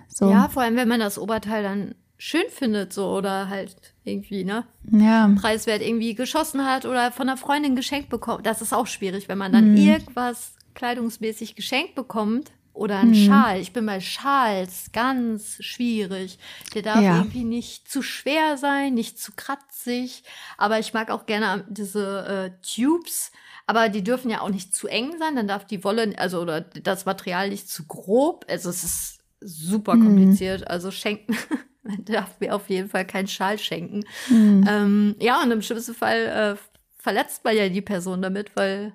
[0.08, 0.30] So.
[0.30, 4.64] Ja, vor allem, wenn man das Oberteil dann schön findet, so oder halt irgendwie, ne?
[4.90, 5.30] Ja.
[5.38, 8.46] Preiswert irgendwie geschossen hat oder von einer Freundin geschenkt bekommt.
[8.46, 9.76] Das ist auch schwierig, wenn man dann mhm.
[9.76, 13.26] irgendwas kleidungsmäßig geschenkt bekommt oder ein mhm.
[13.26, 13.60] Schal.
[13.60, 16.38] Ich bin bei Schals ganz schwierig.
[16.74, 17.18] Der darf ja.
[17.18, 20.24] irgendwie nicht zu schwer sein, nicht zu kratzig.
[20.56, 23.30] Aber ich mag auch gerne diese äh, Tubes.
[23.66, 25.36] Aber die dürfen ja auch nicht zu eng sein.
[25.36, 28.46] Dann darf die Wolle, also oder das Material nicht zu grob.
[28.48, 30.04] Also es ist super mhm.
[30.04, 30.60] kompliziert.
[30.60, 30.66] Mhm.
[30.68, 31.36] Also schenken.
[31.82, 34.04] Man darf mir auf jeden Fall keinen Schal schenken.
[34.28, 34.64] Mhm.
[34.68, 38.94] Ähm, ja, und im schlimmsten Fall äh, verletzt man ja die Person damit, weil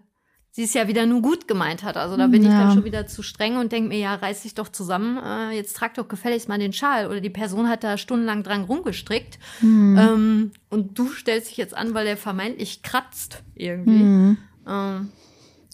[0.58, 1.98] sie es ja wieder nur gut gemeint hat.
[1.98, 2.50] Also da bin ja.
[2.50, 5.52] ich dann schon wieder zu streng und denke mir, ja, reiß dich doch zusammen, äh,
[5.52, 7.06] jetzt trag doch gefälligst mal den Schal.
[7.06, 9.98] Oder die Person hat da stundenlang dran rumgestrickt mhm.
[10.00, 14.04] ähm, und du stellst dich jetzt an, weil der vermeintlich kratzt irgendwie.
[14.04, 14.38] Mhm.
[14.68, 15.10] Ähm,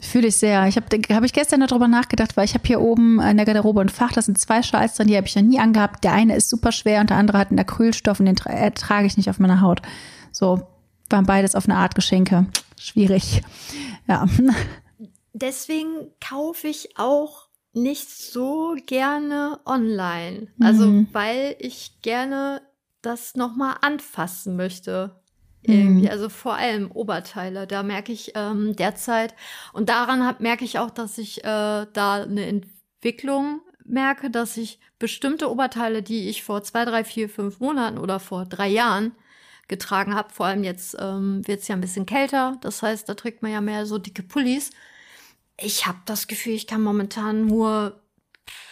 [0.01, 0.67] Fühle ich sehr.
[0.67, 3.79] Ich habe hab ich gestern darüber nachgedacht, weil ich habe hier oben in der Garderobe
[3.79, 6.03] ein Fach, das sind zwei Schals drin, die habe ich noch nie angehabt.
[6.03, 8.71] Der eine ist super schwer und der andere hat einen Acrylstoff und den tra äh,
[8.71, 9.81] trage ich nicht auf meiner Haut.
[10.33, 10.67] So,
[11.09, 12.47] waren beides auf eine Art Geschenke.
[12.83, 13.41] Schwierig.
[14.09, 14.27] Ja.
[15.31, 20.47] Deswegen kaufe ich auch nicht so gerne online.
[20.59, 21.07] Also, mhm.
[21.13, 22.61] weil ich gerne
[23.01, 25.21] das nochmal anfassen möchte.
[25.61, 26.11] Irgendwie, mhm.
[26.11, 27.67] also vor allem Oberteile.
[27.67, 29.33] Da merke ich ähm, derzeit
[29.71, 34.81] und daran hab, merke ich auch, dass ich äh, da eine Entwicklung merke, dass ich
[34.99, 39.13] bestimmte Oberteile, die ich vor zwei, drei, vier, fünf Monaten oder vor drei Jahren
[39.67, 43.13] getragen habe, vor allem jetzt ähm, wird es ja ein bisschen kälter, das heißt, da
[43.15, 44.71] trägt man ja mehr so dicke Pullis.
[45.57, 48.03] Ich habe das Gefühl, ich kann momentan nur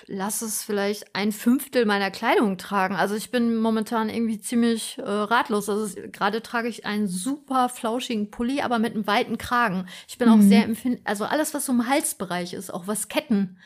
[0.07, 2.95] lass es vielleicht ein Fünftel meiner Kleidung tragen.
[2.95, 5.69] Also ich bin momentan irgendwie ziemlich äh, ratlos.
[5.69, 9.87] Also gerade trage ich einen super flauschigen Pulli, aber mit einem weiten Kragen.
[10.07, 10.35] Ich bin mhm.
[10.35, 13.57] auch sehr empfindlich, also alles, was so im Halsbereich ist, auch was Ketten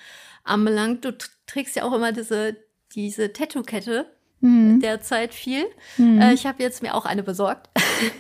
[0.44, 1.06] anbelangt.
[1.06, 2.58] Du trägst ja auch immer diese,
[2.94, 4.06] diese Tattoo-Kette
[4.46, 4.80] mhm.
[4.80, 5.66] derzeit viel.
[5.98, 6.22] Mhm.
[6.22, 7.70] Äh, ich habe jetzt mir auch eine besorgt.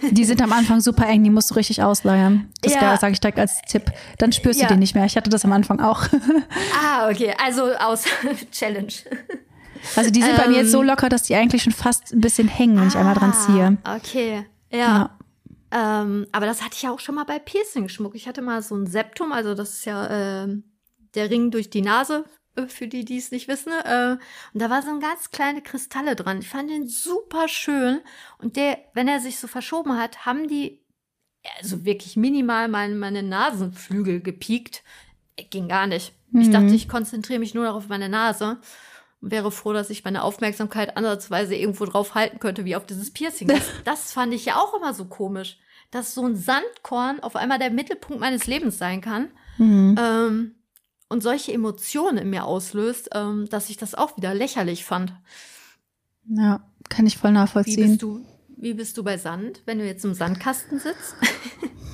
[0.10, 2.50] Die sind am Anfang super eng, die musst du richtig ausleiern.
[2.62, 2.98] Das ja.
[2.98, 3.92] sage ich direkt als Tipp.
[4.18, 4.68] Dann spürst ja.
[4.68, 5.06] du die nicht mehr.
[5.06, 6.04] Ich hatte das am Anfang auch.
[6.82, 7.34] Ah, okay.
[7.44, 8.06] Also aus
[8.52, 8.94] Challenge.
[9.96, 10.88] Also die sind ähm, bei mir jetzt so ähm.
[10.88, 13.78] locker, dass die eigentlich schon fast ein bisschen hängen, wenn ah, ich einmal dran ziehe.
[13.84, 14.78] Okay, ja.
[14.78, 15.18] ja.
[15.72, 18.16] Ähm, aber das hatte ich ja auch schon mal bei Piercing-Schmuck.
[18.16, 20.48] Ich hatte mal so ein Septum, also das ist ja äh,
[21.16, 22.26] der Ring durch die Nase
[22.68, 23.72] für die, die es nicht wissen.
[23.72, 24.18] Äh,
[24.54, 26.40] und da war so ein ganz kleine Kristalle dran.
[26.40, 28.00] Ich fand den super schön.
[28.38, 30.82] Und der, wenn er sich so verschoben hat, haben die
[31.60, 34.84] also wirklich minimal meine, meine Nasenflügel gepiekt.
[35.50, 36.14] Ging gar nicht.
[36.32, 36.42] Mhm.
[36.42, 38.58] Ich dachte, ich konzentriere mich nur noch auf meine Nase
[39.22, 43.12] und wäre froh, dass ich meine Aufmerksamkeit ansatzweise irgendwo drauf halten könnte, wie auf dieses
[43.12, 43.48] Piercing.
[43.48, 45.58] Das, das fand ich ja auch immer so komisch,
[45.92, 49.30] dass so ein Sandkorn auf einmal der Mittelpunkt meines Lebens sein kann.
[49.58, 49.96] Mhm.
[50.00, 50.56] Ähm,
[51.10, 55.14] und solche Emotionen in mir auslöst, ähm, dass ich das auch wieder lächerlich fand.
[56.28, 57.78] Ja, kann ich voll nachvollziehen.
[57.78, 58.26] Wie bist du,
[58.58, 61.16] wie bist du bei Sand, wenn du jetzt im Sandkasten sitzt?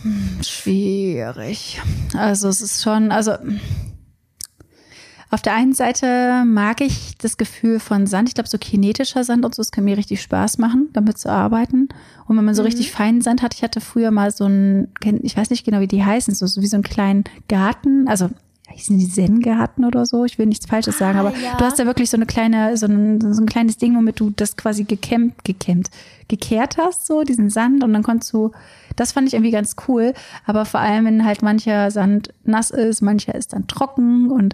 [0.04, 1.82] Hm, schwierig.
[2.16, 3.34] Also es ist schon, also
[5.32, 8.28] auf der einen Seite mag ich das Gefühl von Sand.
[8.28, 11.30] Ich glaube, so kinetischer Sand und so, es kann mir richtig Spaß machen, damit zu
[11.30, 11.88] arbeiten.
[12.28, 12.66] Und wenn man so mhm.
[12.66, 15.88] richtig feinen Sand hat, ich hatte früher mal so ein, ich weiß nicht genau, wie
[15.88, 18.10] die heißen, so, so wie so einen kleinen Garten.
[18.10, 18.30] Also
[18.72, 20.26] hießen die Zen-Garten oder so?
[20.26, 21.58] Ich will nichts Falsches sagen, aber ah, ja.
[21.58, 24.32] du hast da wirklich so eine kleine, so ein, so ein kleines Ding, womit du
[24.32, 25.90] das quasi gekämmt, gekämmt,
[26.28, 28.52] gekehrt hast, so diesen Sand und dann konntest du,
[28.96, 30.14] das fand ich irgendwie ganz cool,
[30.46, 34.54] aber vor allem, wenn halt mancher Sand nass ist, mancher ist dann trocken und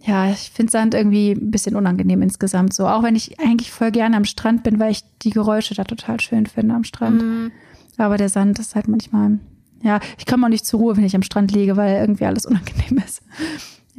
[0.00, 3.90] ja, ich finde Sand irgendwie ein bisschen unangenehm insgesamt so, auch wenn ich eigentlich voll
[3.90, 7.22] gerne am Strand bin, weil ich die Geräusche da total schön finde am Strand.
[7.22, 7.52] Mhm.
[7.96, 9.38] Aber der Sand ist halt manchmal
[9.82, 12.46] ja, ich komme auch nicht zur Ruhe, wenn ich am Strand liege, weil irgendwie alles
[12.46, 13.22] unangenehm ist.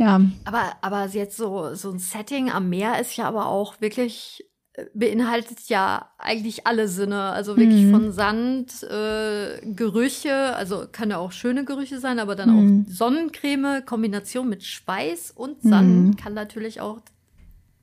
[0.01, 0.21] Ja.
[0.45, 4.49] Aber, aber jetzt so, so ein Setting am Meer ist ja aber auch wirklich
[4.93, 7.21] beinhaltet ja eigentlich alle Sinne.
[7.21, 7.91] Also wirklich mhm.
[7.91, 12.85] von Sand, äh, Gerüche, also kann ja auch schöne Gerüche sein, aber dann mhm.
[12.87, 16.15] auch Sonnencreme, Kombination mit Schweiß und Sand mhm.
[16.15, 16.99] kann natürlich auch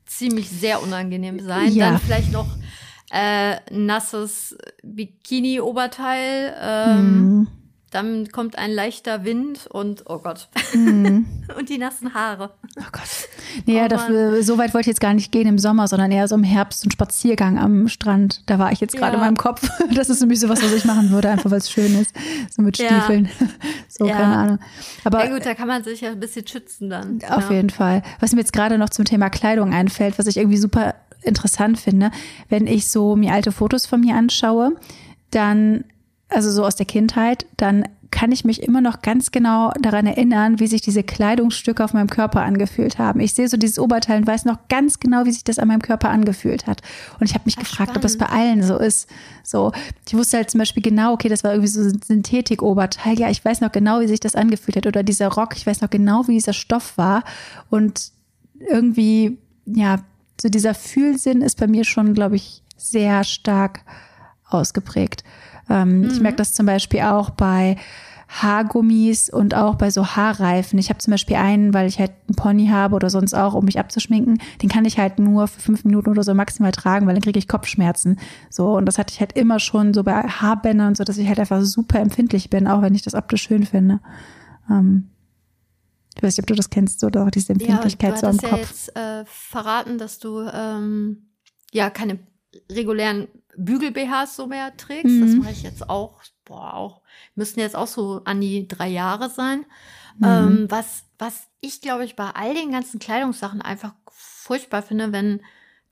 [0.05, 1.71] ziemlich sehr unangenehm sein.
[1.73, 1.91] Ja.
[1.91, 2.47] Dann vielleicht noch
[3.11, 6.55] äh, nasses Bikini-Oberteil.
[6.59, 7.47] Ähm, mhm.
[7.91, 10.49] Dann kommt ein leichter Wind und oh Gott.
[10.73, 11.25] Mhm.
[11.57, 12.51] und die nassen Haare.
[12.77, 13.29] Oh Gott.
[13.65, 16.27] Nee, oh dafür, so weit wollte ich jetzt gar nicht gehen im Sommer, sondern eher
[16.27, 18.41] so im Herbst ein Spaziergang am Strand.
[18.45, 19.19] Da war ich jetzt gerade ja.
[19.19, 19.69] in meinem Kopf.
[19.93, 22.13] Das ist nämlich sowas, was ich machen würde, einfach weil es schön ist.
[22.51, 23.29] So mit Stiefeln.
[23.39, 23.47] Ja.
[23.89, 24.15] So, ja.
[24.15, 24.59] keine Ahnung.
[25.05, 27.19] Aber ja gut, da kann man sich ja ein bisschen schützen dann.
[27.29, 28.03] Auf jeden Fall.
[28.19, 32.11] Was mir jetzt gerade noch zum Thema Kleidung einfällt, was ich irgendwie super interessant finde,
[32.49, 34.75] wenn ich so mir alte Fotos von mir anschaue,
[35.31, 35.85] dann
[36.29, 40.59] also so aus der Kindheit, dann kann ich mich immer noch ganz genau daran erinnern,
[40.59, 43.19] wie sich diese Kleidungsstücke auf meinem Körper angefühlt haben.
[43.19, 45.81] Ich sehe so dieses Oberteil und weiß noch ganz genau, wie sich das an meinem
[45.81, 46.81] Körper angefühlt hat.
[47.19, 47.97] Und ich habe mich Ach, gefragt, spannend.
[47.97, 49.09] ob das bei allen so ist.
[49.43, 49.71] So,
[50.07, 53.19] ich wusste halt zum Beispiel genau, okay, das war irgendwie so ein Synthetik-Oberteil.
[53.19, 54.87] Ja, ich weiß noch genau, wie sich das angefühlt hat.
[54.87, 57.23] Oder dieser Rock, ich weiß noch genau, wie dieser Stoff war.
[57.69, 58.11] Und
[58.59, 59.99] irgendwie, ja,
[60.39, 63.81] so dieser Fühlsinn ist bei mir schon, glaube ich, sehr stark
[64.49, 65.23] ausgeprägt.
[65.69, 66.09] Ähm, mhm.
[66.09, 67.77] Ich merke das zum Beispiel auch bei
[68.29, 70.77] Haargummis und auch bei so Haarreifen.
[70.79, 73.65] Ich habe zum Beispiel einen, weil ich halt einen Pony habe oder sonst auch, um
[73.65, 74.39] mich abzuschminken.
[74.61, 77.39] Den kann ich halt nur für fünf Minuten oder so maximal tragen, weil dann kriege
[77.39, 78.19] ich Kopfschmerzen.
[78.49, 81.27] So und das hatte ich halt immer schon so bei Haarbändern und so, dass ich
[81.27, 84.01] halt einfach super empfindlich bin, auch wenn ich das optisch schön finde.
[84.69, 85.09] Ähm,
[86.15, 88.51] ich weiß nicht, ob du das kennst oder auch diese Empfindlichkeit ja, so am Kopf.
[88.51, 91.29] Ja jetzt äh, verraten, dass du ähm,
[91.71, 92.19] ja keine
[92.71, 95.11] regulären Bügel-BHs so mehr trägst.
[95.11, 95.21] Mhm.
[95.21, 97.01] Das mache ich jetzt auch, boah, auch,
[97.35, 99.65] müssten jetzt auch so an die drei Jahre sein.
[100.17, 100.25] Mhm.
[100.25, 105.41] Ähm, was, was ich, glaube ich, bei all den ganzen Kleidungssachen einfach furchtbar finde, wenn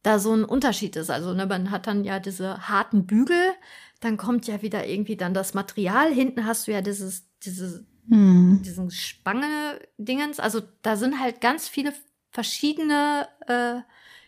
[0.04, 1.10] da so ein Unterschied ist.
[1.10, 3.54] Also ne, man hat dann ja diese harten Bügel,
[4.02, 6.14] dann kommt ja wieder irgendwie dann das Material.
[6.14, 8.62] Hinten hast du ja dieses, dieses, mhm.
[8.64, 10.40] diesen Spange-Dingens.
[10.40, 11.94] Also da sind halt ganz viele
[12.30, 13.82] verschiedene, äh,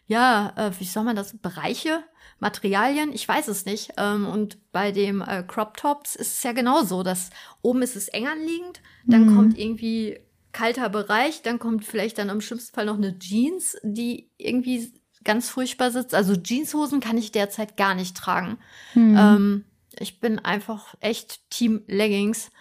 [0.08, 2.04] ja, äh, wie soll man das, Bereiche
[2.40, 3.94] Materialien, ich weiß es nicht.
[3.98, 7.30] Ähm, und bei dem äh, Crop Tops ist es ja genauso, dass
[7.62, 9.36] oben ist es eng anliegend, dann mhm.
[9.36, 10.20] kommt irgendwie
[10.52, 14.92] kalter Bereich, dann kommt vielleicht dann im schlimmsten Fall noch eine Jeans, die irgendwie
[15.24, 16.16] ganz furchtbar sitzt.
[16.16, 18.58] Also Jeanshosen kann ich derzeit gar nicht tragen.
[18.96, 19.18] Mhm.
[19.18, 19.66] Ähm,
[20.00, 22.52] ich bin einfach echt Team Leggings.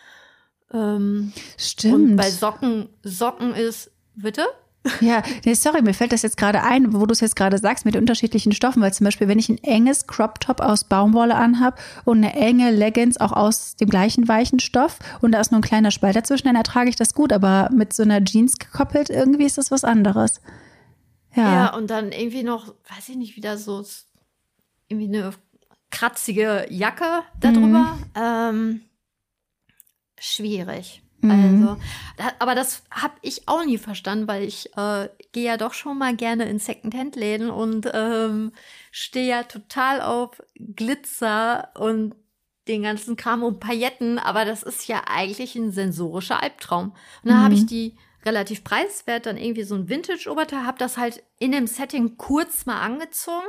[0.72, 1.94] Ähm, Stimmt.
[1.94, 4.46] Und bei Socken, Socken ist, bitte?
[5.00, 7.84] Ja, nee, sorry, mir fällt das jetzt gerade ein, wo du es jetzt gerade sagst
[7.84, 11.34] mit den unterschiedlichen Stoffen, weil zum Beispiel, wenn ich ein enges Crop Top aus Baumwolle
[11.34, 15.60] anhab und eine enge Leggings auch aus dem gleichen weichen Stoff und da ist nur
[15.60, 19.10] ein kleiner Spalt dazwischen, dann ertrage ich das gut, aber mit so einer Jeans gekoppelt,
[19.10, 20.40] irgendwie ist das was anderes.
[21.34, 23.84] Ja, ja und dann irgendwie noch, weiß ich nicht, wieder so
[24.88, 25.32] irgendwie eine
[25.90, 27.96] kratzige Jacke darüber.
[27.96, 28.04] Mhm.
[28.14, 28.80] Ähm,
[30.18, 31.02] schwierig.
[31.20, 31.30] Mhm.
[31.30, 31.80] Also,
[32.16, 35.98] da, aber das habe ich auch nie verstanden, weil ich äh, gehe ja doch schon
[35.98, 38.52] mal gerne in Secondhand-Läden und ähm,
[38.90, 42.14] stehe ja total auf Glitzer und
[42.68, 46.90] den ganzen Kram und Pailletten, aber das ist ja eigentlich ein sensorischer Albtraum.
[47.22, 47.44] Und dann mhm.
[47.44, 51.68] habe ich die relativ preiswert dann irgendwie so ein Vintage-Oberteil, habe das halt in dem
[51.68, 53.46] Setting kurz mal angezogen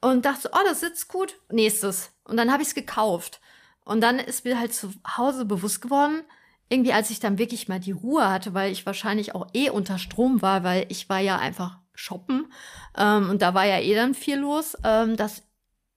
[0.00, 1.34] und dachte, oh, das sitzt gut.
[1.50, 2.12] Nächstes.
[2.24, 3.40] Und dann habe ich es gekauft.
[3.84, 6.22] Und dann ist mir halt zu Hause bewusst geworden,
[6.68, 9.98] irgendwie, als ich dann wirklich mal die Ruhe hatte, weil ich wahrscheinlich auch eh unter
[9.98, 12.52] Strom war, weil ich war ja einfach shoppen
[12.96, 15.42] ähm, und da war ja eh dann viel los, ähm, dass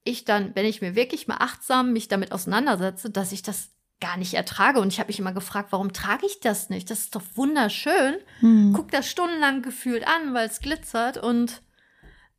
[0.04, 4.16] ich dann, wenn ich mir wirklich mal achtsam mich damit auseinandersetze, dass ich das gar
[4.16, 4.80] nicht ertrage.
[4.80, 6.90] Und ich habe mich immer gefragt, warum trage ich das nicht?
[6.90, 8.16] Das ist doch wunderschön.
[8.40, 8.72] Hm.
[8.74, 11.62] Guck das stundenlang gefühlt an, weil es glitzert und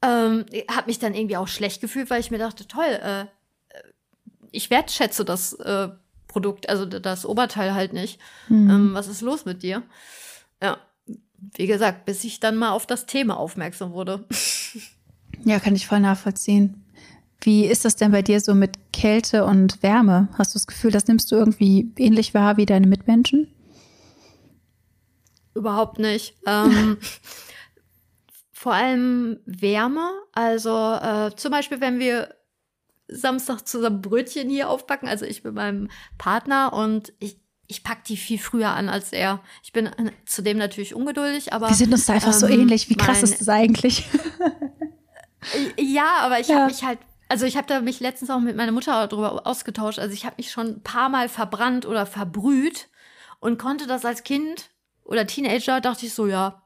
[0.02, 3.26] ähm, habe mich dann irgendwie auch schlecht gefühlt, weil ich mir dachte, toll, äh, äh
[4.52, 5.90] ich wertschätze das äh,
[6.34, 8.20] Produkt, also das Oberteil halt nicht.
[8.50, 8.70] Mhm.
[8.70, 9.84] Ähm, was ist los mit dir?
[10.62, 10.78] Ja,
[11.56, 14.26] wie gesagt, bis ich dann mal auf das Thema aufmerksam wurde.
[15.46, 16.86] Ja, kann ich voll nachvollziehen.
[17.42, 20.30] Wie ist das denn bei dir so mit Kälte und Wärme?
[20.38, 23.54] Hast du das Gefühl, das nimmst du irgendwie ähnlich wahr wie deine Mitmenschen?
[25.54, 26.36] Überhaupt nicht.
[26.48, 26.98] Ähm,
[28.54, 30.10] vor allem Wärme.
[30.32, 32.34] Also äh, zum Beispiel, wenn wir
[33.14, 35.08] Samstag zusammen Brötchen hier aufbacken.
[35.08, 39.42] Also ich mit meinem Partner und ich, ich pack die viel früher an als er.
[39.64, 39.90] Ich bin
[40.26, 41.70] zudem natürlich ungeduldig, aber.
[41.70, 42.90] Wir sind uns da einfach ähm, so ähnlich.
[42.90, 44.08] Wie krass mein, ist das eigentlich?
[45.78, 46.56] ja, aber ich ja.
[46.56, 47.00] habe mich halt.
[47.30, 49.98] Also ich habe da mich letztens auch mit meiner Mutter darüber ausgetauscht.
[49.98, 52.90] Also ich habe mich schon ein paar Mal verbrannt oder verbrüht
[53.40, 54.70] und konnte das als Kind
[55.04, 56.64] oder Teenager dachte ich so, ja,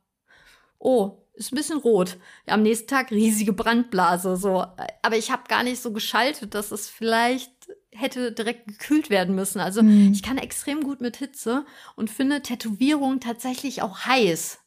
[0.79, 2.17] oh, ist ein bisschen rot.
[2.47, 4.65] Ja, am nächsten Tag riesige Brandblase, so.
[5.01, 7.51] Aber ich habe gar nicht so geschaltet, dass es vielleicht
[7.91, 9.59] hätte direkt gekühlt werden müssen.
[9.59, 10.11] Also mhm.
[10.11, 14.59] ich kann extrem gut mit Hitze und finde Tätowierung tatsächlich auch heiß.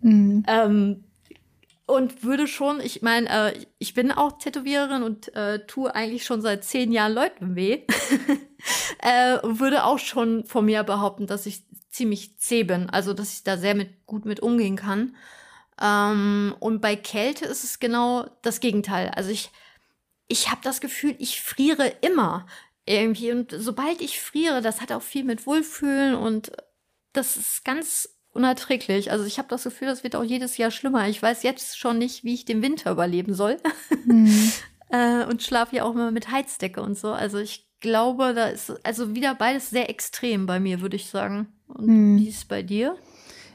[0.00, 0.44] Mhm.
[0.46, 1.04] Ähm,
[1.86, 6.40] und würde schon, ich meine, äh, ich bin auch Tätowiererin und äh, tue eigentlich schon
[6.40, 7.82] seit zehn Jahren Leuten weh.
[9.00, 13.44] äh, würde auch schon von mir behaupten, dass ich ziemlich zäh bin, also dass ich
[13.44, 15.14] da sehr mit, gut mit umgehen kann.
[15.80, 19.10] Ähm, und bei Kälte ist es genau das Gegenteil.
[19.10, 19.50] Also ich,
[20.28, 22.46] ich habe das Gefühl, ich friere immer
[22.86, 23.32] irgendwie.
[23.32, 26.52] Und sobald ich friere, das hat auch viel mit Wohlfühlen und
[27.12, 29.10] das ist ganz unerträglich.
[29.10, 31.08] Also ich habe das Gefühl, das wird auch jedes Jahr schlimmer.
[31.08, 33.58] Ich weiß jetzt schon nicht, wie ich den Winter überleben soll.
[34.04, 34.52] Mhm.
[34.90, 37.12] äh, und schlafe ja auch immer mit Heizdecke und so.
[37.12, 41.52] Also ich glaube, da ist also wieder beides sehr extrem bei mir, würde ich sagen.
[41.68, 42.18] Und mhm.
[42.18, 42.96] wie ist es bei dir?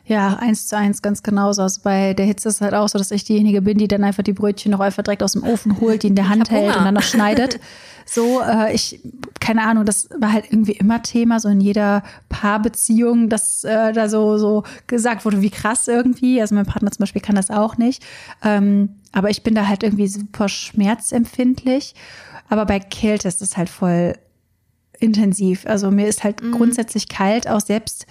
[0.10, 1.62] Ja, eins zu eins, ganz genauso.
[1.62, 4.04] Also bei der Hitze ist es halt auch so, dass ich diejenige bin, die dann
[4.04, 6.76] einfach die Brötchen noch einfach direkt aus dem Ofen holt, die in der Hand hält
[6.76, 7.60] und dann noch schneidet.
[8.12, 9.02] So, äh, ich,
[9.40, 14.10] keine Ahnung, das war halt irgendwie immer Thema, so in jeder Paarbeziehung, dass äh, da
[14.10, 16.42] so, so gesagt wurde, wie krass irgendwie.
[16.42, 18.04] Also mein Partner zum Beispiel kann das auch nicht.
[18.44, 21.94] Ähm, aber ich bin da halt irgendwie super schmerzempfindlich.
[22.48, 24.16] Aber bei Kälte ist das halt voll
[25.00, 25.68] intensiv.
[25.68, 26.54] Also mir ist halt mhm.
[26.54, 28.08] grundsätzlich kalt, auch selbst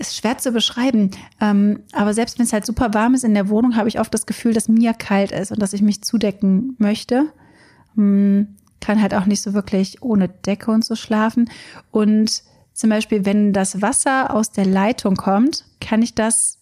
[0.00, 1.10] ist schwer zu beschreiben.
[1.40, 4.12] Ähm, aber selbst wenn es halt super warm ist in der Wohnung, habe ich oft
[4.12, 7.26] das Gefühl, dass mir kalt ist und dass ich mich zudecken möchte.
[7.94, 11.50] Hm, kann halt auch nicht so wirklich ohne Decke und so schlafen.
[11.90, 16.58] Und zum Beispiel, wenn das Wasser aus der Leitung kommt, kann ich das,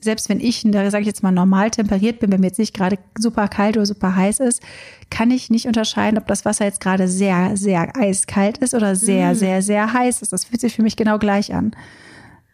[0.00, 2.74] selbst wenn ich, da sage ich jetzt mal normal temperiert bin, wenn mir jetzt nicht
[2.74, 4.62] gerade super kalt oder super heiß ist,
[5.10, 9.32] kann ich nicht unterscheiden, ob das Wasser jetzt gerade sehr, sehr eiskalt ist oder sehr,
[9.32, 9.34] mm.
[9.36, 10.32] sehr, sehr heiß ist.
[10.32, 11.72] Das fühlt sich für mich genau gleich an.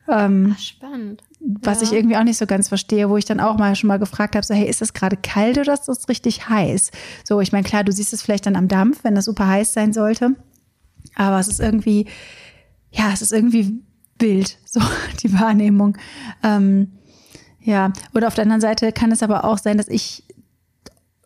[0.09, 1.23] Ähm, Ach, spannend.
[1.40, 1.88] Was ja.
[1.88, 4.35] ich irgendwie auch nicht so ganz verstehe, wo ich dann auch mal schon mal gefragt
[4.35, 6.90] habe, so hey, ist das gerade kalt oder ist das richtig heiß?
[7.25, 9.73] So, ich meine, klar, du siehst es vielleicht dann am Dampf, wenn das super heiß
[9.73, 10.35] sein sollte.
[11.14, 12.07] Aber es ist irgendwie,
[12.90, 13.81] ja, es ist irgendwie
[14.19, 14.81] wild, so
[15.23, 15.97] die Wahrnehmung.
[16.42, 16.92] Ähm,
[17.61, 20.25] ja, oder auf der anderen Seite kann es aber auch sein, dass ich,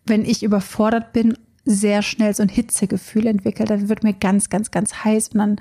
[0.06, 3.66] wenn ich überfordert bin, sehr schnell so ein Hitzegefühl entwickle.
[3.66, 5.56] Dann wird mir ganz, ganz, ganz heiß und dann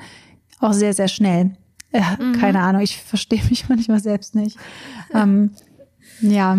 [0.59, 1.51] auch sehr, sehr schnell.
[1.91, 2.33] Ja, mhm.
[2.33, 4.57] Keine Ahnung, ich verstehe mich manchmal selbst nicht.
[5.13, 5.51] Ähm,
[6.21, 6.57] ja.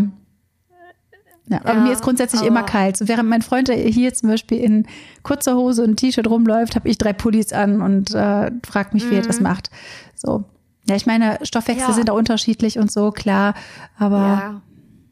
[1.46, 2.96] Ja, aber ja, mir ist grundsätzlich immer kalt.
[2.96, 4.86] So, während mein Freund hier zum Beispiel in
[5.24, 9.16] kurzer Hose und T-Shirt rumläuft, habe ich drei Pullis an und äh, fragt mich, wie
[9.16, 9.44] er das mhm.
[9.44, 9.68] macht.
[10.14, 10.44] So.
[10.88, 11.94] Ja, ich meine, Stoffwechsel ja.
[11.94, 13.54] sind auch unterschiedlich und so, klar.
[13.98, 14.62] Aber ja.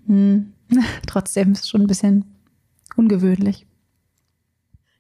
[0.07, 2.25] mh, hm, trotzdem ist es schon ein bisschen
[2.97, 3.67] ungewöhnlich.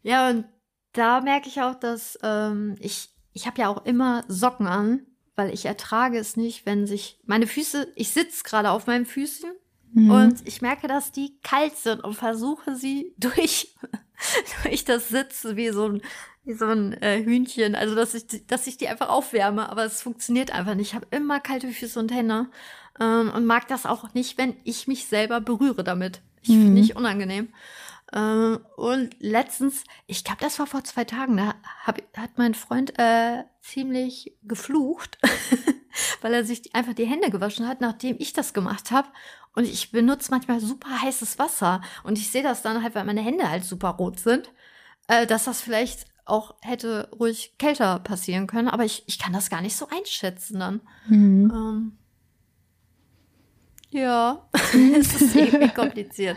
[0.02, 0.44] Ja, und
[0.92, 5.02] da merke ich auch, dass ähm, ich, ich habe ja auch immer Socken an
[5.38, 9.48] weil ich ertrage es nicht, wenn sich meine Füße, ich sitze gerade auf meinen Füßen
[9.92, 10.10] mhm.
[10.10, 13.76] und ich merke, dass die kalt sind und versuche sie durch,
[14.64, 16.02] durch das Sitzen wie so ein,
[16.44, 20.02] wie so ein äh, Hühnchen, also dass ich, dass ich die einfach aufwärme, aber es
[20.02, 20.88] funktioniert einfach nicht.
[20.88, 22.48] Ich habe immer kalte Füße und Hände
[22.98, 26.20] ähm, und mag das auch nicht, wenn ich mich selber berühre damit.
[26.42, 26.62] Ich mhm.
[26.64, 27.48] finde ich unangenehm.
[28.12, 32.98] Äh, und letztens, ich glaube, das war vor zwei Tagen, da hab, hat mein Freund
[32.98, 35.18] äh, ziemlich geflucht,
[36.22, 39.08] weil er sich einfach die Hände gewaschen hat, nachdem ich das gemacht habe.
[39.54, 41.80] Und ich benutze manchmal super heißes Wasser.
[42.04, 44.52] Und ich sehe das dann halt, weil meine Hände halt super rot sind,
[45.08, 48.68] äh, dass das vielleicht auch hätte ruhig kälter passieren können.
[48.68, 50.80] Aber ich, ich kann das gar nicht so einschätzen dann.
[51.08, 51.50] Mhm.
[51.52, 51.97] Ähm,
[53.90, 54.48] ja,
[54.98, 56.36] es ist irgendwie kompliziert.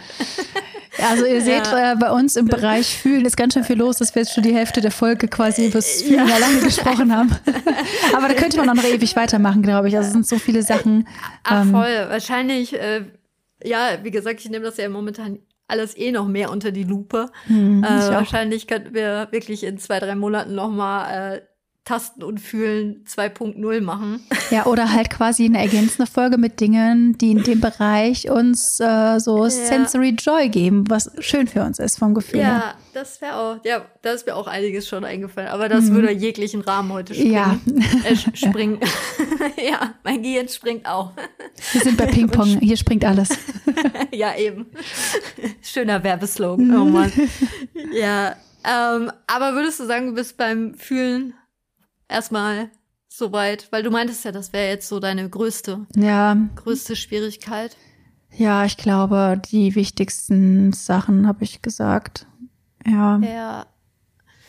[1.02, 1.94] Also ihr seht, ja.
[1.94, 4.44] äh, bei uns im Bereich Fühlen ist ganz schön viel los, dass wir jetzt schon
[4.44, 6.38] die Hälfte der Folge quasi über das Fühlen ja.
[6.38, 7.30] lange gesprochen haben.
[8.16, 9.98] Aber da könnte man noch ewig weitermachen, glaube ich.
[9.98, 11.08] Also es sind so viele Sachen.
[11.44, 13.06] Ach ähm, voll, wahrscheinlich, äh,
[13.64, 17.32] ja, wie gesagt, ich nehme das ja momentan alles eh noch mehr unter die Lupe.
[17.48, 21.42] Hm, äh, wahrscheinlich könnten wir wirklich in zwei, drei Monaten noch mal äh,
[21.84, 24.24] Tasten und Fühlen 2.0 machen.
[24.52, 29.17] Ja, oder halt quasi eine ergänzende Folge mit Dingen, die in dem Bereich uns äh,
[29.20, 29.50] so ja.
[29.50, 32.41] Sensory Joy geben, was schön für uns ist vom Gefühl.
[32.41, 32.76] Ja, her.
[32.94, 35.96] das wäre auch, ja, da ist mir auch einiges schon eingefallen, aber das mhm.
[35.96, 37.34] würde jeglichen Rahmen heute springen.
[37.34, 37.60] Ja.
[38.04, 38.80] Äh, springen.
[39.58, 41.12] ja, mein Gehirn springt auch.
[41.72, 43.30] Wir sind bei Ping-Pong, hier springt alles.
[44.12, 44.67] ja, eben.
[45.62, 47.12] Schöner Werbeslogan, oh Mann.
[47.91, 51.34] Ja, ähm, aber würdest du sagen, du bist beim Fühlen
[52.12, 52.70] erstmal
[53.08, 56.38] soweit, weil du meintest ja, das wäre jetzt so deine größte, ja.
[56.56, 57.76] größte Schwierigkeit.
[58.34, 62.26] Ja, ich glaube, die wichtigsten Sachen habe ich gesagt.
[62.86, 63.18] Ja.
[63.20, 63.66] Ja.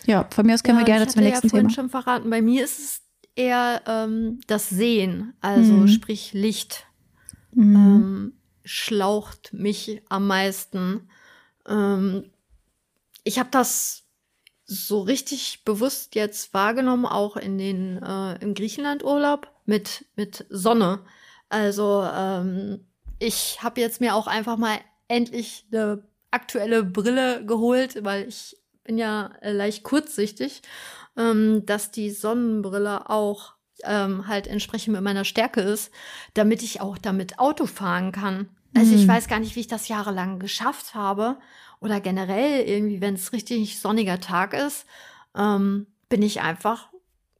[0.05, 1.71] Ja, von mir aus können ja, wir gerne zum nächsten ja Thema.
[1.71, 2.31] schon verraten.
[2.31, 3.03] Bei mir ist es
[3.35, 5.89] eher ähm, das Sehen, also mhm.
[5.89, 6.87] sprich Licht.
[7.55, 7.77] Mhm.
[7.77, 8.33] Ähm,
[8.65, 11.09] schlaucht mich am meisten.
[11.69, 12.31] Ähm,
[13.25, 14.02] ich habe das
[14.73, 21.01] so richtig bewusst jetzt wahrgenommen, auch in den äh, im Griechenland-Urlaub mit mit Sonne.
[21.49, 22.87] Also ähm,
[23.19, 28.99] ich habe jetzt mir auch einfach mal endlich eine aktuelle Brille geholt, weil ich bin
[28.99, 30.63] ja äh, leicht kurzsichtig,
[31.17, 33.55] ähm, dass die Sonnenbrille auch
[33.85, 35.93] ähm, halt entsprechend mit meiner Stärke ist,
[36.35, 38.49] damit ich auch damit Auto fahren kann.
[38.75, 39.09] Also ich hm.
[39.09, 41.37] weiß gar nicht, wie ich das jahrelang geschafft habe
[41.83, 44.87] oder generell irgendwie, wenn es richtig sonniger Tag ist,
[45.37, 46.89] ähm, bin ich einfach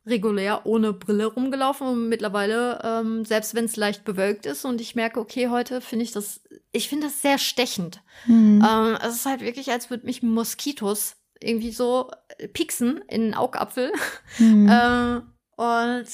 [0.05, 4.97] regulär ohne Brille rumgelaufen und mittlerweile, ähm, selbst wenn es leicht bewölkt ist und ich
[4.97, 6.41] merke, okay, heute finde ich das,
[6.73, 8.03] ich finde das sehr stechend.
[8.27, 8.67] Mhm.
[8.69, 12.11] Ähm, es ist halt wirklich, als würde mich Moskitos irgendwie so
[12.53, 13.93] pieksen in den Augapfel.
[14.39, 14.69] Mhm.
[14.69, 15.21] äh,
[15.57, 16.07] und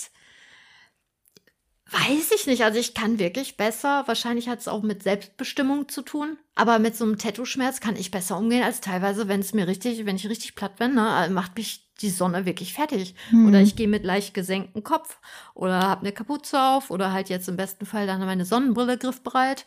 [1.91, 2.65] Weiß ich nicht.
[2.65, 4.03] Also ich kann wirklich besser.
[4.07, 6.37] Wahrscheinlich hat es auch mit Selbstbestimmung zu tun.
[6.55, 10.05] Aber mit so einem Tattoo-Schmerz kann ich besser umgehen als teilweise, wenn es mir richtig,
[10.05, 13.15] wenn ich richtig platt bin, ne, äh, macht mich die Sonne wirklich fertig.
[13.31, 13.49] Hm.
[13.49, 15.19] Oder ich gehe mit leicht gesenktem Kopf
[15.55, 19.65] oder habe eine Kapuze auf oder halt jetzt im besten Fall dann meine Sonnenbrille griffbereit.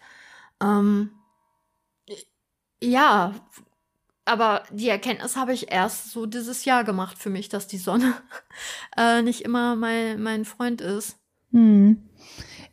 [0.62, 1.12] Ähm,
[2.84, 3.34] ja,
[4.26, 8.14] aber die Erkenntnis habe ich erst so dieses Jahr gemacht für mich, dass die Sonne
[8.98, 11.18] äh, nicht immer mein, mein Freund ist.
[11.52, 11.98] Hm.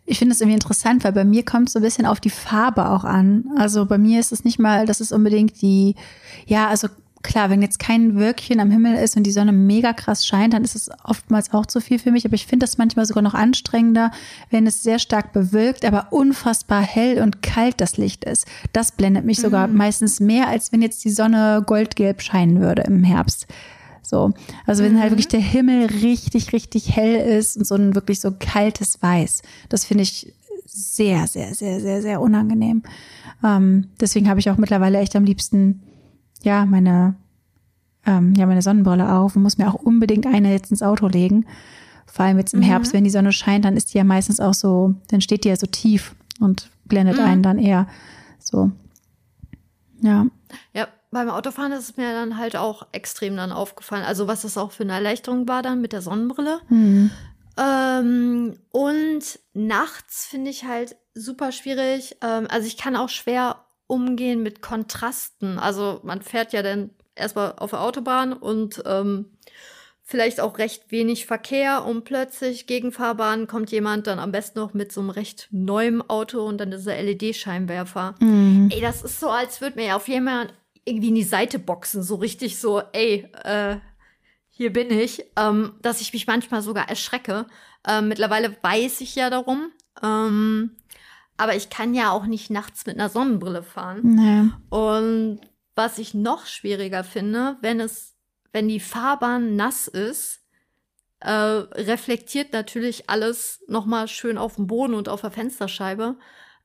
[0.05, 2.31] Ich finde es irgendwie interessant, weil bei mir kommt es so ein bisschen auf die
[2.31, 3.45] Farbe auch an.
[3.57, 5.97] Also bei mir ist es nicht mal, dass es unbedingt die,
[6.47, 6.89] ja, also
[7.22, 10.64] klar, wenn jetzt kein Wölkchen am Himmel ist und die Sonne mega krass scheint, dann
[10.64, 12.24] ist es oftmals auch zu viel für mich.
[12.24, 14.11] Aber ich finde das manchmal sogar noch anstrengender,
[14.51, 18.47] wenn es sehr stark bewölkt, aber unfassbar hell und kalt das Licht ist.
[18.72, 19.76] Das blendet mich sogar mhm.
[19.76, 23.47] meistens mehr, als wenn jetzt die Sonne goldgelb scheinen würde im Herbst.
[24.09, 24.32] So.
[24.66, 25.00] Also wenn halt mhm.
[25.00, 29.42] halt wirklich der Himmel richtig, richtig hell ist und so ein wirklich so kaltes Weiß.
[29.68, 30.32] Das finde ich
[30.64, 32.82] sehr, sehr, sehr, sehr, sehr unangenehm.
[33.44, 35.82] Ähm, deswegen habe ich auch mittlerweile echt am liebsten,
[36.42, 37.16] ja, meine,
[38.06, 41.44] ähm, ja, meine Sonnenbrille auf und muss mir auch unbedingt eine jetzt ins Auto legen.
[42.06, 42.64] Vor allem jetzt im mhm.
[42.64, 45.48] Herbst, wenn die Sonne scheint, dann ist die ja meistens auch so, dann steht die
[45.48, 47.24] ja so tief und blendet mhm.
[47.24, 47.86] einen dann eher.
[48.38, 48.70] So.
[50.00, 50.26] Ja.
[50.72, 54.04] Ja, beim Autofahren ist es mir dann halt auch extrem dann aufgefallen.
[54.04, 56.61] Also was das auch für eine Erleichterung war dann mit der Sonnenbrille.
[56.68, 57.11] Mhm.
[57.59, 62.16] Ähm, und nachts finde ich halt super schwierig.
[62.22, 65.59] Ähm, also ich kann auch schwer umgehen mit Kontrasten.
[65.59, 69.26] Also man fährt ja dann erstmal auf der Autobahn und ähm,
[70.09, 74.92] vielleicht auch recht wenig Verkehr und plötzlich Gegenfahrbahn kommt jemand dann am besten noch mit
[74.92, 78.14] so einem recht neuem Auto und dann dieser LED-Scheinwerfer.
[78.20, 78.68] Mhm.
[78.72, 80.54] Ey, das ist so, als würde mir auf jemand
[80.89, 83.76] irgendwie in die Seite boxen, so richtig so, ey, äh,
[84.49, 87.47] hier bin ich, ähm, dass ich mich manchmal sogar erschrecke.
[87.86, 89.70] Ähm, mittlerweile weiß ich ja darum.
[90.03, 90.76] Ähm,
[91.36, 94.01] aber ich kann ja auch nicht nachts mit einer Sonnenbrille fahren.
[94.03, 94.51] Nee.
[94.76, 95.41] Und
[95.76, 98.16] was ich noch schwieriger finde, wenn es,
[98.53, 100.41] wenn die Fahrbahn nass ist,
[101.20, 106.16] äh, reflektiert natürlich alles nochmal schön auf dem Boden und auf der Fensterscheibe.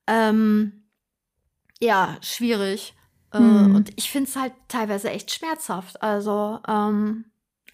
[0.08, 0.84] Ähm,
[1.80, 2.94] ja, schwierig.
[3.34, 3.74] Äh, hm.
[3.74, 6.02] Und ich finde es halt teilweise echt schmerzhaft.
[6.02, 7.24] Also, ähm,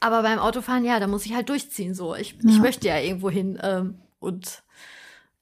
[0.01, 1.95] aber beim Autofahren, ja, da muss ich halt durchziehen.
[1.95, 2.51] So, ich, ja.
[2.51, 4.63] ich möchte ja irgendwo hin ähm, und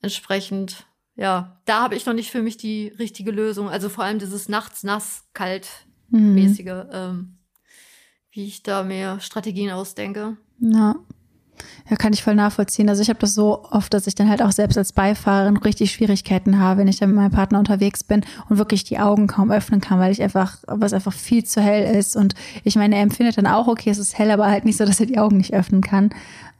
[0.01, 3.69] entsprechend, ja, da habe ich noch nicht für mich die richtige Lösung.
[3.69, 5.67] Also vor allem dieses nachts nass kalt
[6.09, 6.89] mäßige, hm.
[6.91, 7.37] ähm,
[8.31, 10.37] wie ich da mehr Strategien ausdenke.
[10.59, 10.95] Ja.
[11.89, 12.89] Ja, kann ich voll nachvollziehen.
[12.89, 15.91] Also ich habe das so oft, dass ich dann halt auch selbst als Beifahrerin richtig
[15.91, 19.51] Schwierigkeiten habe, wenn ich dann mit meinem Partner unterwegs bin und wirklich die Augen kaum
[19.51, 22.15] öffnen kann, weil ich einfach, was einfach viel zu hell ist.
[22.15, 24.85] Und ich meine, er empfindet dann auch, okay, es ist hell, aber halt nicht so,
[24.85, 26.11] dass er die Augen nicht öffnen kann.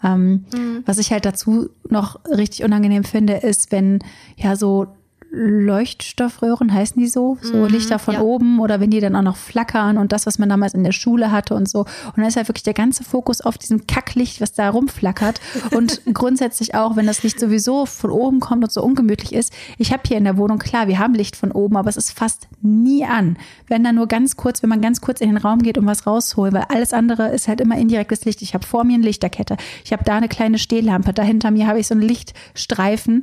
[0.03, 0.83] Ähm, mhm.
[0.85, 3.99] Was ich halt dazu noch richtig unangenehm finde, ist, wenn
[4.37, 4.87] ja so
[5.31, 7.37] Leuchtstoffröhren, heißen die so?
[7.41, 8.21] So mhm, Lichter von ja.
[8.21, 10.91] oben oder wenn die dann auch noch flackern und das, was man damals in der
[10.91, 11.81] Schule hatte und so.
[11.81, 15.39] Und dann ist halt wirklich der ganze Fokus auf diesem Kacklicht, was da rumflackert.
[15.75, 19.53] Und grundsätzlich auch, wenn das Licht sowieso von oben kommt und so ungemütlich ist.
[19.77, 22.11] Ich habe hier in der Wohnung, klar, wir haben Licht von oben, aber es ist
[22.11, 23.37] fast nie an.
[23.67, 26.07] Wenn dann nur ganz kurz, wenn man ganz kurz in den Raum geht und was
[26.07, 28.41] rausholt, weil alles andere ist halt immer indirektes Licht.
[28.41, 31.79] Ich habe vor mir eine Lichterkette, ich habe da eine kleine Stehlampe, dahinter mir habe
[31.79, 33.21] ich so einen Lichtstreifen.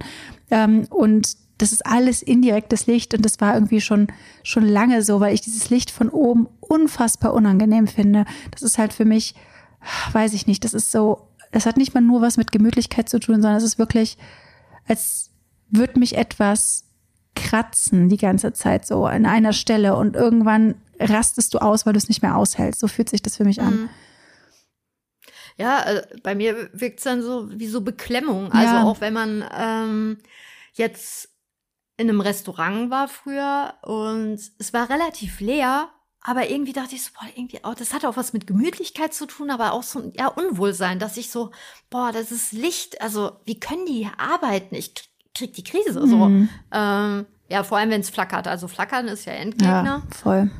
[0.51, 4.09] Ähm, und das ist alles indirektes Licht und das war irgendwie schon,
[4.43, 8.27] schon lange so, weil ich dieses Licht von oben unfassbar unangenehm finde.
[8.51, 9.35] Das ist halt für mich,
[10.13, 13.19] weiß ich nicht, das ist so, das hat nicht mal nur was mit Gemütlichkeit zu
[13.19, 14.19] tun, sondern es ist wirklich,
[14.87, 15.31] als
[15.71, 16.85] würde mich etwas
[17.35, 21.99] kratzen die ganze Zeit so an einer Stelle und irgendwann rastest du aus, weil du
[21.99, 22.81] es nicht mehr aushältst.
[22.81, 23.75] So fühlt sich das für mich an.
[23.75, 23.89] Mhm.
[25.59, 28.53] Ja, äh, bei mir wirkt es dann so wie so Beklemmung.
[28.53, 28.83] Also ja.
[28.85, 30.19] auch wenn man ähm,
[30.75, 31.31] jetzt
[31.97, 35.89] in einem Restaurant war früher und es war relativ leer,
[36.21, 39.27] aber irgendwie dachte ich so, boah, irgendwie auch, das hatte auch was mit Gemütlichkeit zu
[39.27, 41.53] tun, aber auch so, ja, Unwohlsein, dass ich so,
[41.89, 44.75] boah, das ist Licht, also wie können die hier arbeiten?
[44.75, 46.09] Ich krieg, krieg die Krise, mhm.
[46.09, 46.49] so.
[46.73, 48.49] Ähm, ja, vor allem, wenn es flackert.
[48.49, 49.85] Also flackern ist ja Endgegner.
[49.85, 50.51] Ja, voll.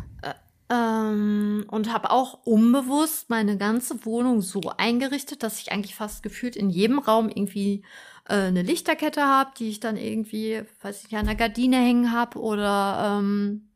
[0.69, 6.57] Ähm, und habe auch unbewusst meine ganze Wohnung so eingerichtet, dass ich eigentlich fast gefühlt
[6.57, 7.85] in jedem Raum irgendwie
[8.29, 12.13] äh, eine Lichterkette habe, die ich dann irgendwie, weiß ich nicht, an der Gardine hängen
[12.13, 13.69] habe oder ähm,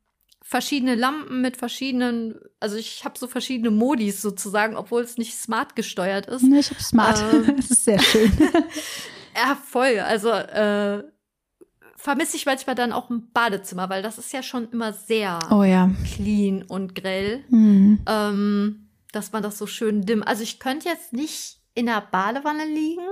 [0.42, 5.76] verschiedene Lampen mit verschiedenen, also ich habe so verschiedene Modis sozusagen, obwohl es nicht smart
[5.76, 6.42] gesteuert ist.
[6.42, 7.24] Nee, ich habe smart.
[7.32, 8.32] Ähm, das ist sehr schön.
[9.36, 10.00] ja, voll.
[10.00, 11.04] Also äh,
[11.94, 15.62] vermisse ich manchmal dann auch ein Badezimmer, weil das ist ja schon immer sehr oh,
[15.62, 15.90] ja.
[16.16, 18.00] clean und grell, mhm.
[18.06, 20.24] ähm, dass man das so schön dimm.
[20.24, 23.06] Also ich könnte jetzt nicht in der Badewanne liegen.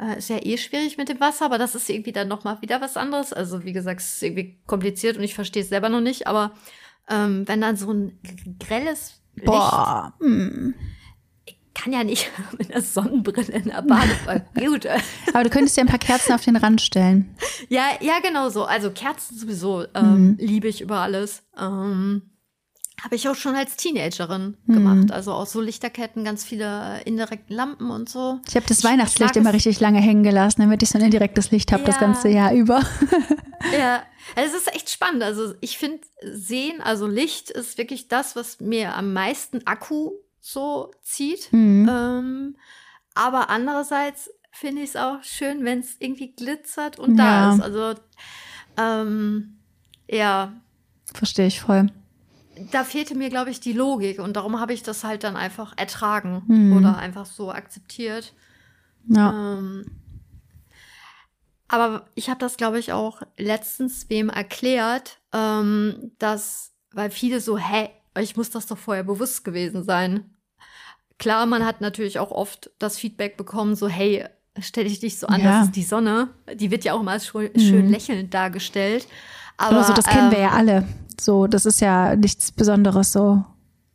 [0.00, 2.60] Äh, ist ja eh schwierig mit dem Wasser, aber das ist irgendwie dann noch mal
[2.62, 3.32] wieder was anderes.
[3.32, 6.26] Also wie gesagt, es ist irgendwie kompliziert und ich verstehe es selber noch nicht.
[6.26, 6.52] Aber
[7.08, 8.18] ähm, wenn dann so ein
[8.58, 10.14] grelles Boah.
[10.20, 10.74] Licht, mm
[11.78, 14.44] kann ja nicht mit einer Sonnenbrille in der Badewanne.
[14.54, 14.86] Gut.
[15.32, 17.36] Aber du könntest ja ein paar Kerzen auf den Rand stellen.
[17.68, 18.64] Ja, ja, genau so.
[18.64, 20.36] Also Kerzen sowieso ähm, mhm.
[20.38, 21.42] liebe ich über alles.
[21.58, 22.22] Ähm,
[23.02, 24.72] habe ich auch schon als Teenagerin mhm.
[24.72, 25.12] gemacht.
[25.12, 28.40] Also auch so Lichterketten, ganz viele indirekte Lampen und so.
[28.48, 31.50] Ich habe das ich Weihnachtslicht immer richtig lange hängen gelassen, damit ich so ein indirektes
[31.50, 31.88] Licht habe ja.
[31.88, 32.82] das ganze Jahr über.
[33.78, 34.02] ja,
[34.34, 35.22] es ist echt spannend.
[35.22, 40.90] Also ich finde, Sehen, also Licht ist wirklich das, was mir am meisten Akku so
[41.02, 41.52] zieht.
[41.52, 41.88] Mhm.
[41.88, 42.56] Ähm,
[43.14, 47.50] aber andererseits finde ich es auch schön, wenn es irgendwie glitzert und ja.
[47.50, 47.62] da ist.
[47.62, 48.00] Also
[48.76, 49.58] ähm,
[50.08, 50.52] ja.
[51.14, 51.90] Verstehe ich voll.
[52.70, 55.74] Da fehlte mir, glaube ich, die Logik und darum habe ich das halt dann einfach
[55.76, 56.76] ertragen mhm.
[56.76, 58.34] oder einfach so akzeptiert.
[59.08, 59.56] Ja.
[59.58, 59.86] Ähm,
[61.68, 67.58] aber ich habe das, glaube ich, auch letztens wem erklärt, ähm, dass, weil viele so,
[67.58, 70.30] hä, ich muss das doch vorher bewusst gewesen sein.
[71.18, 74.24] Klar, man hat natürlich auch oft das Feedback bekommen, so, hey,
[74.60, 75.58] stell dich nicht so an, ja.
[75.58, 76.30] das ist die Sonne.
[76.54, 77.90] Die wird ja auch mal schön, mhm.
[77.90, 79.06] lächelnd dargestellt.
[79.58, 80.84] Aber also, das kennen ähm, wir ja alle.
[81.20, 83.44] So, das ist ja nichts Besonderes so.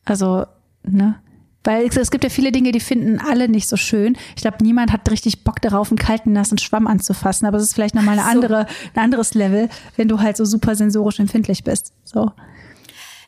[0.05, 0.45] Also,
[0.83, 1.15] ne?
[1.63, 4.17] Weil es gibt ja viele Dinge, die finden alle nicht so schön.
[4.35, 7.47] Ich glaube, niemand hat richtig Bock darauf, einen kalten, nassen Schwamm anzufassen.
[7.47, 8.31] Aber es ist vielleicht nochmal eine so.
[8.31, 11.93] andere, ein anderes Level, wenn du halt so super sensorisch empfindlich bist.
[12.03, 12.31] So.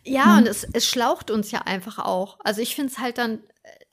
[0.04, 0.40] Ja, hm.
[0.40, 2.38] und es, es schlaucht uns ja einfach auch.
[2.44, 3.40] Also ich finde es halt dann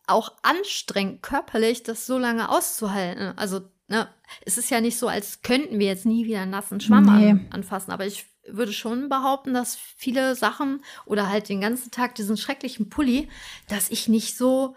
[0.09, 3.39] auch anstrengend körperlich, das so lange auszuhalten.
[3.39, 4.09] Also, ne,
[4.45, 7.31] es ist ja nicht so, als könnten wir jetzt nie wieder einen nassen Schwamm nee.
[7.31, 12.15] an, anfassen, aber ich würde schon behaupten, dass viele Sachen oder halt den ganzen Tag
[12.15, 13.29] diesen schrecklichen Pulli,
[13.69, 14.75] dass ich nicht so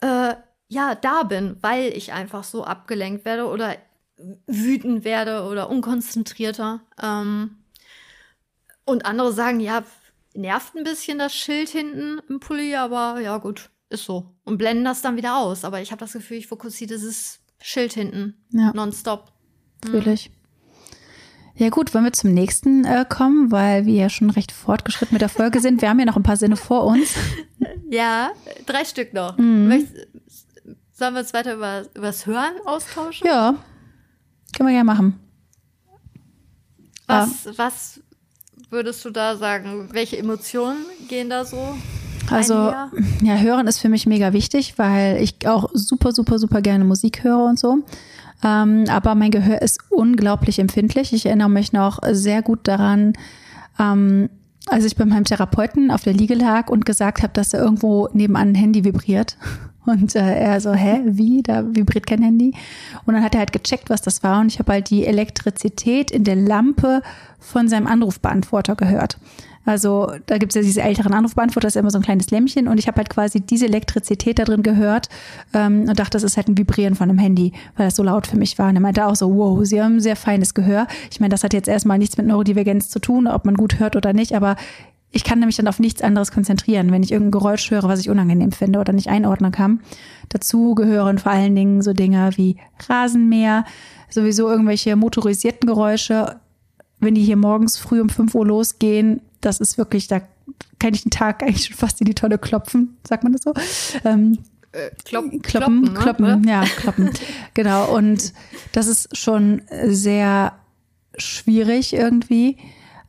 [0.00, 0.34] äh,
[0.68, 3.76] ja da bin, weil ich einfach so abgelenkt werde oder
[4.46, 6.80] wütend werde oder unkonzentrierter.
[7.02, 7.58] Ähm,
[8.84, 9.84] und andere sagen, ja,
[10.34, 14.34] nervt ein bisschen das Schild hinten im Pulli, aber ja gut, ist so.
[14.44, 15.64] Und blenden das dann wieder aus.
[15.64, 18.34] Aber ich habe das Gefühl, ich fokussiere dieses Schild hinten.
[18.50, 18.72] Ja.
[18.72, 19.32] Nonstop.
[19.84, 20.30] Natürlich.
[20.30, 20.35] Mhm.
[21.56, 25.22] Ja gut, wollen wir zum nächsten äh, kommen, weil wir ja schon recht fortgeschritten mit
[25.22, 25.80] der Folge sind.
[25.80, 27.14] Wir haben ja noch ein paar Sinne vor uns.
[27.88, 28.32] Ja,
[28.66, 29.38] drei Stück noch.
[29.38, 29.68] Mhm.
[29.68, 30.08] Möchtest,
[30.92, 33.24] sollen wir uns weiter über, über das Hören austauschen?
[33.24, 33.54] Ja,
[34.56, 35.20] können wir gerne machen.
[37.06, 37.52] Was, ah.
[37.54, 38.00] was
[38.70, 39.88] würdest du da sagen?
[39.92, 41.76] Welche Emotionen gehen da so
[42.30, 46.84] also ja, hören ist für mich mega wichtig, weil ich auch super, super, super gerne
[46.84, 47.78] Musik höre und so.
[48.44, 51.12] Ähm, aber mein Gehör ist unglaublich empfindlich.
[51.12, 53.14] Ich erinnere mich noch sehr gut daran,
[53.78, 54.28] ähm,
[54.68, 58.08] als ich bei meinem Therapeuten auf der Liege lag und gesagt habe, dass da irgendwo
[58.12, 59.36] nebenan ein Handy vibriert.
[59.86, 61.44] Und äh, er so, hä, wie?
[61.44, 62.52] Da vibriert kein Handy.
[63.04, 64.40] Und dann hat er halt gecheckt, was das war.
[64.40, 67.02] Und ich habe halt die Elektrizität in der Lampe
[67.38, 69.16] von seinem Anrufbeantworter gehört.
[69.66, 72.68] Also da gibt es ja diese älteren Anrufbeantworter, das ist immer so ein kleines Lämpchen
[72.68, 75.08] und ich habe halt quasi diese Elektrizität da drin gehört
[75.52, 78.26] ähm, und dachte, das ist halt ein Vibrieren von einem Handy, weil das so laut
[78.26, 78.68] für mich war.
[78.68, 80.86] Und er meinte auch so, wow, Sie haben ein sehr feines Gehör.
[81.10, 83.96] Ich meine, das hat jetzt erstmal nichts mit Neurodivergenz zu tun, ob man gut hört
[83.96, 84.56] oder nicht, aber
[85.10, 88.10] ich kann nämlich dann auf nichts anderes konzentrieren, wenn ich irgendein Geräusch höre, was ich
[88.10, 89.80] unangenehm finde oder nicht einordnen kann.
[90.28, 92.56] Dazu gehören vor allen Dingen so Dinge wie
[92.88, 93.64] Rasenmäher,
[94.10, 96.36] sowieso irgendwelche motorisierten Geräusche.
[97.00, 100.20] Wenn die hier morgens früh um 5 Uhr losgehen, das ist wirklich, da
[100.78, 103.54] kann ich den Tag eigentlich schon fast in die Tonne klopfen, sagt man das so?
[104.04, 104.38] Ähm,
[104.72, 105.98] äh, Klopp, kloppen, kloppen, ne?
[105.98, 107.10] kloppen, ja, kloppen.
[107.54, 107.94] genau.
[107.96, 108.32] Und
[108.72, 110.52] das ist schon sehr
[111.16, 112.58] schwierig irgendwie.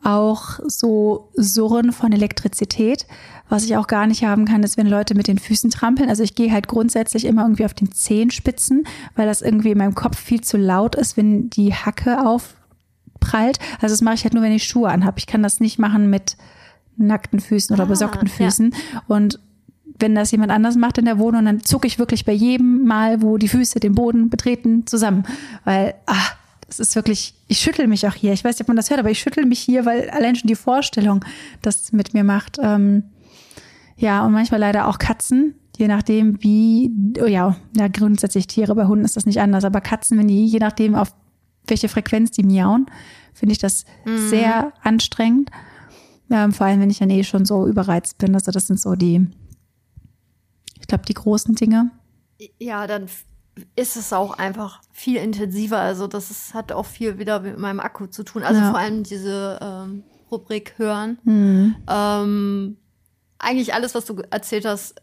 [0.04, 3.06] Auch so Surren von Elektrizität.
[3.50, 6.10] Was ich auch gar nicht haben kann, ist, wenn Leute mit den Füßen trampeln.
[6.10, 8.86] Also ich gehe halt grundsätzlich immer irgendwie auf den Zehenspitzen,
[9.16, 12.56] weil das irgendwie in meinem Kopf viel zu laut ist, wenn die Hacke auf
[13.20, 13.60] prallt.
[13.82, 15.20] Also das mache ich halt nur, wenn ich Schuhe anhabe.
[15.20, 16.38] Ich kann das nicht machen mit
[16.98, 18.34] nackten Füßen oder Ah, besockten ja.
[18.34, 18.74] Füßen.
[19.08, 19.40] Und
[20.00, 23.22] wenn das jemand anders macht in der Wohnung, dann zucke ich wirklich bei jedem Mal,
[23.22, 25.26] wo die Füße den Boden betreten, zusammen.
[25.64, 26.16] Weil, ah,
[26.68, 28.34] das ist wirklich, ich schüttel mich auch hier.
[28.34, 30.48] Ich weiß nicht, ob man das hört, aber ich schüttel mich hier, weil allein schon
[30.48, 31.24] die Vorstellung
[31.62, 32.58] das mit mir macht.
[32.62, 33.04] Ähm,
[33.96, 36.92] ja, und manchmal leider auch Katzen, je nachdem wie,
[37.22, 40.46] oh ja, ja, grundsätzlich Tiere, bei Hunden ist das nicht anders, aber Katzen, wenn die,
[40.46, 41.14] je nachdem auf
[41.70, 42.86] welche Frequenz die miauen,
[43.34, 45.52] finde ich das sehr anstrengend.
[46.30, 48.34] Ähm, vor allem, wenn ich dann eh schon so überreizt bin.
[48.36, 49.28] Also das sind so die,
[50.80, 51.92] ich glaube, die großen Dinge.
[52.60, 53.06] Ja, dann
[53.76, 55.80] ist es auch einfach viel intensiver.
[55.80, 58.44] Also das ist, hat auch viel wieder mit meinem Akku zu tun.
[58.44, 58.72] Also Ja.
[58.72, 61.18] vor allem diese ähm, Rubrik hören.
[61.24, 61.76] Hm.
[61.90, 62.78] Ähm,
[63.40, 65.02] eigentlich alles, was du erzählt hast,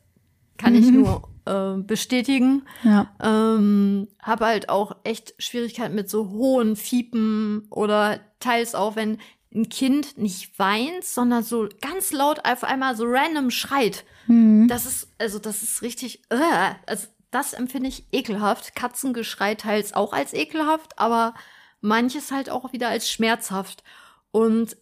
[0.58, 2.66] kann ich nur äh, bestätigen.
[2.82, 3.14] Ja.
[3.22, 9.18] Ähm, habe halt auch echt Schwierigkeiten mit so hohen Fiepen oder teils auch, wenn
[9.54, 14.04] ein Kind nicht weint, sondern so ganz laut auf einmal so random schreit.
[14.26, 14.66] Hm.
[14.68, 18.74] Das ist, also das ist richtig, äh, also das empfinde ich ekelhaft.
[18.74, 21.34] Katzengeschrei teils auch als ekelhaft, aber
[21.80, 23.84] manches halt auch wieder als schmerzhaft.
[24.30, 24.76] Und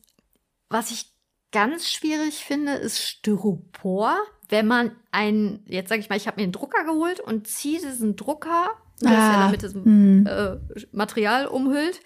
[0.68, 1.12] was ich
[1.50, 4.16] ganz schwierig finde, ist Styropor.
[4.52, 7.80] Wenn man einen, jetzt sage ich mal, ich habe mir einen Drucker geholt und ziehe
[7.80, 8.68] diesen Drucker,
[9.00, 10.26] der ist ja Ah, dann mit diesem hm.
[10.26, 10.58] äh,
[10.92, 12.00] Material umhüllt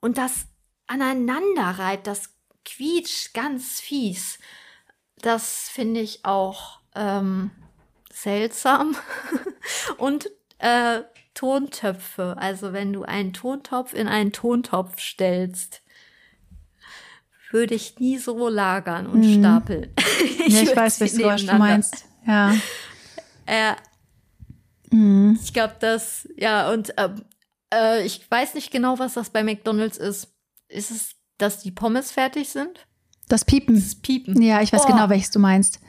[0.00, 0.46] und das
[0.88, 2.34] aneinander reibt, das
[2.64, 4.40] quietscht ganz fies.
[5.18, 7.52] Das finde ich auch ähm,
[8.12, 8.96] seltsam.
[9.96, 10.28] und
[10.58, 11.02] äh,
[11.34, 15.81] Tontöpfe, also wenn du einen Tontopf in einen Tontopf stellst,
[17.52, 19.40] würde ich nie so lagern und Mhm.
[19.40, 19.90] stapeln.
[20.46, 22.04] Ja, ich weiß, Geräusch du meinst.
[22.26, 22.52] Ja.
[23.46, 23.72] Äh,
[24.90, 25.38] Mhm.
[25.42, 27.22] ich glaube, das, ja, und ähm,
[27.72, 30.28] äh, ich weiß nicht genau, was das bei McDonalds ist.
[30.68, 32.86] Ist es, dass die Pommes fertig sind?
[33.28, 33.74] Das Piepen.
[33.76, 34.40] Das Piepen.
[34.42, 34.92] Ja, ich weiß Oh.
[34.92, 35.80] genau, welches du meinst.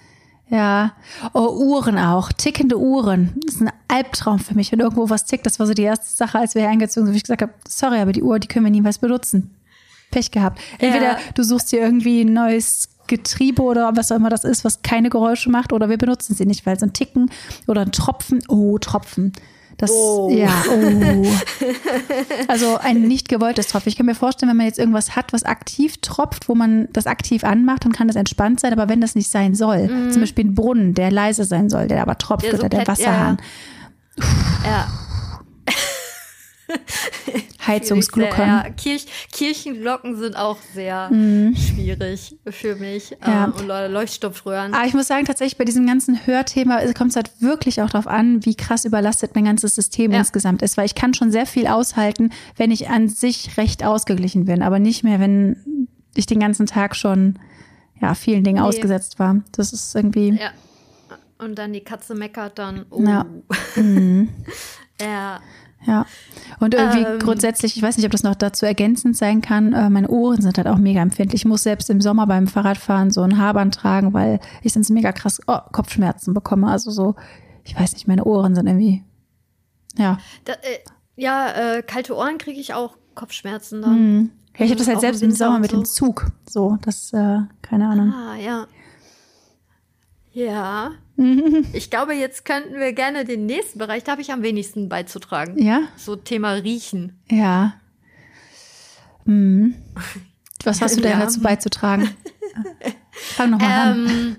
[0.49, 0.93] Ja.
[1.33, 2.31] Oh, Uhren auch.
[2.31, 3.33] Tickende Uhren.
[3.45, 4.71] Das ist ein Albtraum für mich.
[4.71, 7.13] Wenn irgendwo was tickt, das war so die erste Sache, als wir hier eingezogen sind,
[7.13, 9.55] wo ich gesagt habe, sorry, aber die Uhr, die können wir niemals benutzen.
[10.13, 10.59] Pech gehabt.
[10.79, 11.17] Entweder Ja.
[11.35, 15.09] du suchst dir irgendwie ein neues Getriebe oder was auch immer das ist, was keine
[15.09, 17.29] Geräusche macht, oder wir benutzen sie nicht, weil so ein Ticken
[17.67, 19.33] oder ein Tropfen, oh, Tropfen.
[19.77, 20.29] Das, Oh.
[20.31, 21.25] ja, oh.
[22.47, 23.89] Also ein nicht gewolltes Tropfen.
[23.89, 27.07] Ich kann mir vorstellen, wenn man jetzt irgendwas hat, was aktiv tropft, wo man das
[27.07, 28.71] aktiv anmacht, dann kann das entspannt sein.
[28.71, 32.03] Aber wenn das nicht sein soll, zum Beispiel ein Brunnen, der leise sein soll, der
[32.03, 32.49] aber tropft, Mhm.
[32.51, 33.37] Der so oder der pet- ja, Wasserhahn,
[34.63, 34.87] Ja.
[37.67, 38.47] Heizungsgluckern.
[38.47, 43.11] Ja, Kirch, Kirchenglocken sind auch sehr schwierig für mich.
[43.11, 43.17] Mhm.
[43.25, 43.43] Ja.
[43.45, 44.73] Ähm, und Leuchtstoffröhren.
[44.73, 48.07] Aber ich muss sagen, tatsächlich bei diesem ganzen Hörthema kommt es halt wirklich auch darauf
[48.07, 50.19] an, wie krass überlastet mein ganzes System Ja.
[50.19, 50.77] insgesamt ist.
[50.77, 54.79] Weil ich kann schon sehr viel aushalten, wenn ich an sich recht ausgeglichen bin, aber
[54.79, 57.39] nicht mehr, wenn ich den ganzen Tag schon
[58.01, 58.67] ja, vielen Dingen Nee.
[58.67, 59.41] ausgesetzt war.
[59.53, 60.29] Das ist irgendwie.
[60.31, 60.51] Ja.
[61.39, 62.85] Und dann die Katze meckert dann.
[62.89, 63.01] Oh.
[63.01, 63.25] Ja.
[63.75, 64.29] Mhm.
[65.01, 65.39] ja.
[65.85, 66.05] Ja.
[66.59, 67.19] Und irgendwie Ähm.
[67.19, 70.57] grundsätzlich, ich weiß nicht, ob das noch dazu ergänzend sein kann, äh, meine Ohren sind
[70.57, 71.41] halt auch mega empfindlich.
[71.41, 75.11] Ich muss selbst im Sommer beim Fahrradfahren so ein Haarband tragen, weil ich sonst mega
[75.11, 76.67] krass oh, Kopfschmerzen bekomme.
[76.67, 77.15] Also so,
[77.63, 79.03] ich weiß nicht, meine Ohren sind irgendwie,
[79.97, 80.17] ja.
[80.45, 80.79] Da, äh,
[81.15, 84.17] ja, äh, kalte Ohren kriege ich auch Kopfschmerzen dann.
[84.17, 84.29] Mhm.
[84.57, 86.31] Ja, ich habe das halt selbst im Sommer mit und dem Zug.
[86.47, 88.13] So, das, äh, keine Ahnung.
[88.13, 88.67] Ah, ja.
[90.33, 90.91] Ja.
[91.73, 95.61] Ich glaube, jetzt könnten wir gerne den nächsten Bereich, da habe ich am wenigsten beizutragen.
[95.63, 95.83] Ja?
[95.95, 97.21] So Thema Riechen.
[97.29, 97.75] Ja.
[99.25, 99.75] Mhm.
[100.63, 101.19] Was hast du denn Ja.
[101.19, 102.09] dazu beizutragen?
[103.11, 104.07] Fang nochmal an.
[104.07, 104.35] Ähm,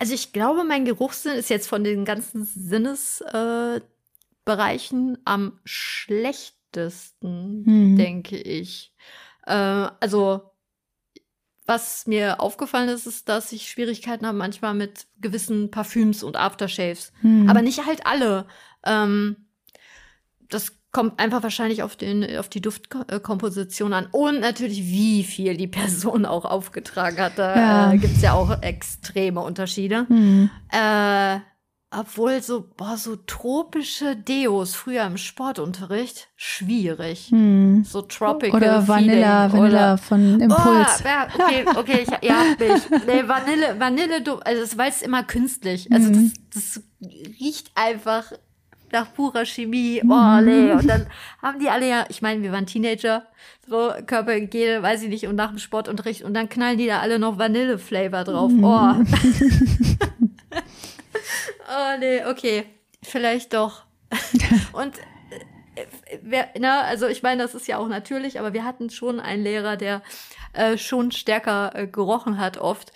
[0.00, 7.96] also ich glaube, mein Geruchssinn ist jetzt von den ganzen Sinnesbereichen äh, am schlechtesten, Mhm.
[7.96, 8.92] denke ich.
[9.46, 9.52] Äh,
[10.00, 10.42] also
[11.66, 17.12] was mir aufgefallen ist, ist, dass ich Schwierigkeiten habe manchmal mit gewissen Parfüms und Aftershaves.
[17.22, 17.48] Mhm.
[17.48, 18.46] Aber nicht halt alle.
[18.84, 19.36] Ähm,
[20.50, 25.66] das kommt einfach wahrscheinlich auf, den, auf die Duftkomposition an und natürlich, wie viel die
[25.66, 27.32] Person auch aufgetragen hat.
[27.38, 27.92] Da Ja.
[27.92, 30.06] äh, gibt es ja auch extreme Unterschiede.
[30.08, 30.50] Mhm.
[30.70, 31.38] Äh,
[31.98, 37.30] obwohl so, boah, so tropische Deos früher im Sportunterricht, schwierig.
[37.30, 37.84] Mhm.
[37.84, 41.02] So tropical Oder Vanilla, Feeling Vanilla oder von Impuls.
[41.02, 43.04] Oh, ja, okay, okay, ich, habt mich.
[43.06, 45.90] Nee, Vanille, Vanille, du- also es war jetzt immer künstlich.
[45.92, 46.32] Also Mhm.
[46.52, 46.82] das, das
[47.40, 48.32] riecht einfach
[48.92, 50.00] nach purer Chemie.
[50.08, 50.70] Oh, nee.
[50.72, 51.06] Und dann
[51.42, 53.24] haben die alle ja, ich meine, wir waren Teenager,
[53.68, 57.18] so Körperhygiene, weiß ich nicht, und nach dem Sportunterricht und dann knallen die da alle
[57.18, 58.52] noch Vanille-Flavor drauf.
[58.52, 58.64] Mhm.
[58.64, 58.92] Oh.
[61.68, 62.66] oh, nee, okay.
[63.02, 63.82] Vielleicht doch.
[64.72, 64.94] und
[66.22, 69.42] wer, na, also ich meine, das ist ja auch natürlich, aber wir hatten schon einen
[69.42, 70.02] Lehrer, der
[70.52, 72.92] äh, schon stärker äh, gerochen hat oft.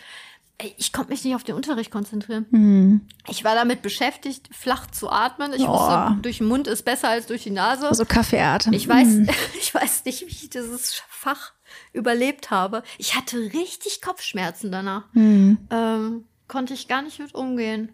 [0.76, 2.46] Ich konnte mich nicht auf den Unterricht konzentrieren.
[2.50, 3.06] Mhm.
[3.28, 5.52] Ich war damit beschäftigt, flach zu atmen.
[5.52, 5.68] Ich oh.
[5.68, 7.88] wusste, durch den Mund ist besser als durch die Nase.
[7.88, 8.72] Also Kaffeeatem.
[8.72, 9.28] Ich weiß, mhm.
[9.60, 11.52] ich weiß nicht, wie ich dieses Fach
[11.92, 12.82] überlebt habe.
[12.96, 15.04] Ich hatte richtig Kopfschmerzen danach.
[15.12, 15.58] Mhm.
[15.70, 17.92] Ähm, konnte ich gar nicht mit umgehen.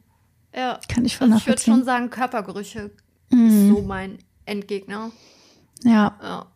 [0.54, 0.78] Ja.
[0.88, 2.90] Kann ich von also Ich würde schon sagen, Körpergerüche
[3.30, 3.46] mhm.
[3.48, 5.10] ist so mein Endgegner.
[5.82, 6.16] Ja.
[6.22, 6.46] ja.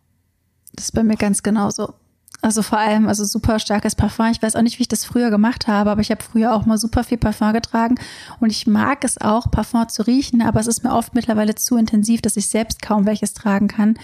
[0.74, 1.94] Das ist bei mir ganz genauso.
[2.40, 4.26] Also vor allem, also super starkes Parfum.
[4.26, 6.66] Ich weiß auch nicht, wie ich das früher gemacht habe, aber ich habe früher auch
[6.66, 7.96] mal super viel Parfum getragen
[8.38, 11.76] und ich mag es auch, Parfum zu riechen, aber es ist mir oft mittlerweile zu
[11.76, 13.98] intensiv, dass ich selbst kaum welches tragen kann.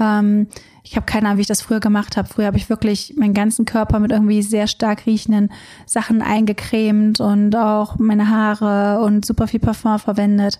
[0.00, 0.48] Ähm,
[0.82, 2.28] ich habe keine Ahnung, wie ich das früher gemacht habe.
[2.28, 5.50] Früher habe ich wirklich meinen ganzen Körper mit irgendwie sehr stark riechenden
[5.86, 10.58] Sachen eingecremt und auch meine Haare und super viel Parfum verwendet.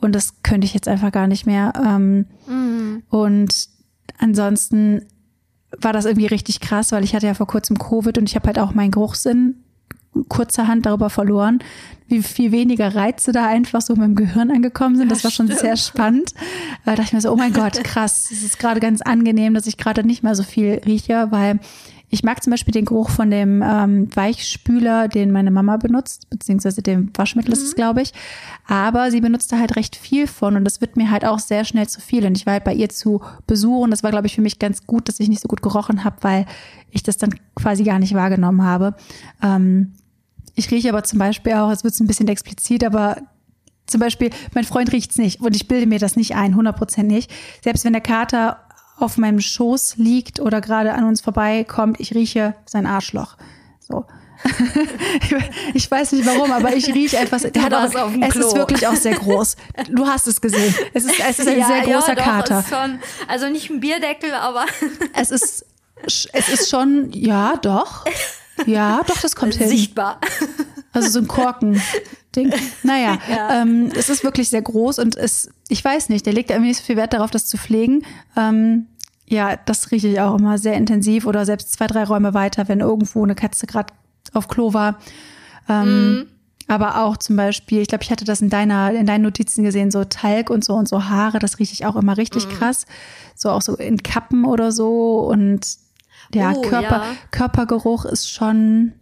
[0.00, 1.72] Und das könnte ich jetzt einfach gar nicht mehr.
[1.76, 3.02] Ähm, mhm.
[3.10, 3.68] Und
[4.18, 5.06] ansonsten
[5.78, 8.46] war das irgendwie richtig krass, weil ich hatte ja vor kurzem Covid und ich habe
[8.46, 9.56] halt auch meinen Geruchssinn
[10.28, 11.60] kurzerhand darüber verloren,
[12.08, 15.10] wie viel weniger Reize da einfach so mit dem Gehirn angekommen sind.
[15.10, 16.34] Das war schon sehr spannend.
[16.84, 19.66] Da dachte ich mir so, oh mein Gott, krass, es ist gerade ganz angenehm, dass
[19.66, 21.60] ich gerade nicht mehr so viel rieche, weil
[22.12, 26.82] ich mag zum Beispiel den Geruch von dem ähm, Weichspüler, den meine Mama benutzt, beziehungsweise
[26.82, 27.76] dem Waschmittel ist es, mhm.
[27.76, 28.12] glaube ich.
[28.66, 31.64] Aber sie benutzt da halt recht viel von und das wird mir halt auch sehr
[31.64, 32.26] schnell zu viel.
[32.26, 33.92] Und ich war halt bei ihr zu besuchen.
[33.92, 36.16] Das war, glaube ich, für mich ganz gut, dass ich nicht so gut gerochen habe,
[36.22, 36.46] weil
[36.90, 38.96] ich das dann quasi gar nicht wahrgenommen habe.
[39.40, 39.92] Ähm,
[40.54, 43.16] ich rieche aber zum Beispiel auch, es wird ein bisschen explizit, aber
[43.86, 47.30] zum Beispiel, mein Freund riecht's nicht und ich bilde mir das nicht ein, 100% nicht.
[47.62, 48.58] Selbst wenn der Kater
[48.98, 53.36] auf meinem Schoß liegt oder gerade an uns vorbeikommt, ich rieche sein Arschloch.
[53.80, 54.06] So.
[55.74, 57.42] ich weiß nicht warum, aber ich rieche etwas.
[57.42, 58.46] Der hat auch, es Klo.
[58.46, 59.56] ist wirklich auch sehr groß.
[59.90, 60.74] Du hast es gesehen.
[60.94, 62.64] Es ist, es ist ein ja, sehr großer ja, doch, Kater.
[62.68, 64.64] Schon, also nicht ein Bierdeckel, aber.
[65.14, 65.66] es ist,
[66.04, 68.04] es ist schon, ja, doch.
[68.66, 69.68] Ja, doch, das kommt hin.
[69.68, 70.20] Sichtbar.
[70.92, 71.80] Also so ein Korken.
[72.34, 72.52] Ding.
[72.82, 73.62] Naja, ja.
[73.62, 76.78] ähm, es ist wirklich sehr groß und es, ich weiß nicht, der legt irgendwie nicht
[76.78, 78.04] so viel Wert darauf, das zu pflegen.
[78.36, 78.86] Ähm,
[79.26, 82.80] ja, das rieche ich auch immer sehr intensiv oder selbst zwei, drei Räume weiter, wenn
[82.80, 83.92] irgendwo eine Katze gerade
[84.32, 84.98] auf Klo war.
[85.68, 86.26] Ähm, mm.
[86.68, 89.90] Aber auch zum Beispiel, ich glaube, ich hatte das in deiner, in deinen Notizen gesehen,
[89.90, 92.50] so Talg und so und so Haare, das rieche ich auch immer richtig mm.
[92.50, 92.86] krass.
[93.34, 95.66] So auch so in Kappen oder so und
[96.34, 97.16] ja, oh, Körper, ja.
[97.30, 98.92] Körpergeruch ist schon,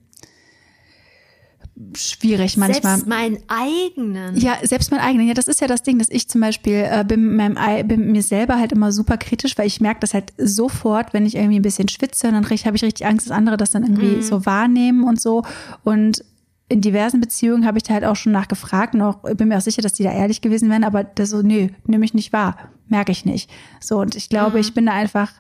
[1.94, 2.96] schwierig manchmal.
[2.96, 4.36] Selbst meinen eigenen.
[4.36, 5.28] Ja, selbst meinen eigenen.
[5.28, 7.56] Ja, das ist ja das Ding, dass ich zum Beispiel äh, bin, meinem,
[7.86, 11.36] bin mir selber halt immer super kritisch, weil ich merke das halt sofort, wenn ich
[11.36, 14.22] irgendwie ein bisschen schwitze, dann habe ich richtig Angst, dass andere das dann irgendwie mhm.
[14.22, 15.44] so wahrnehmen und so.
[15.84, 16.24] Und
[16.68, 19.62] in diversen Beziehungen habe ich da halt auch schon nachgefragt und auch bin mir auch
[19.62, 22.56] sicher, dass die da ehrlich gewesen wären, aber das so, nö, nehme ich nicht wahr,
[22.88, 23.50] merke ich nicht.
[23.80, 24.60] So, und ich glaube, mhm.
[24.60, 25.32] ich bin da einfach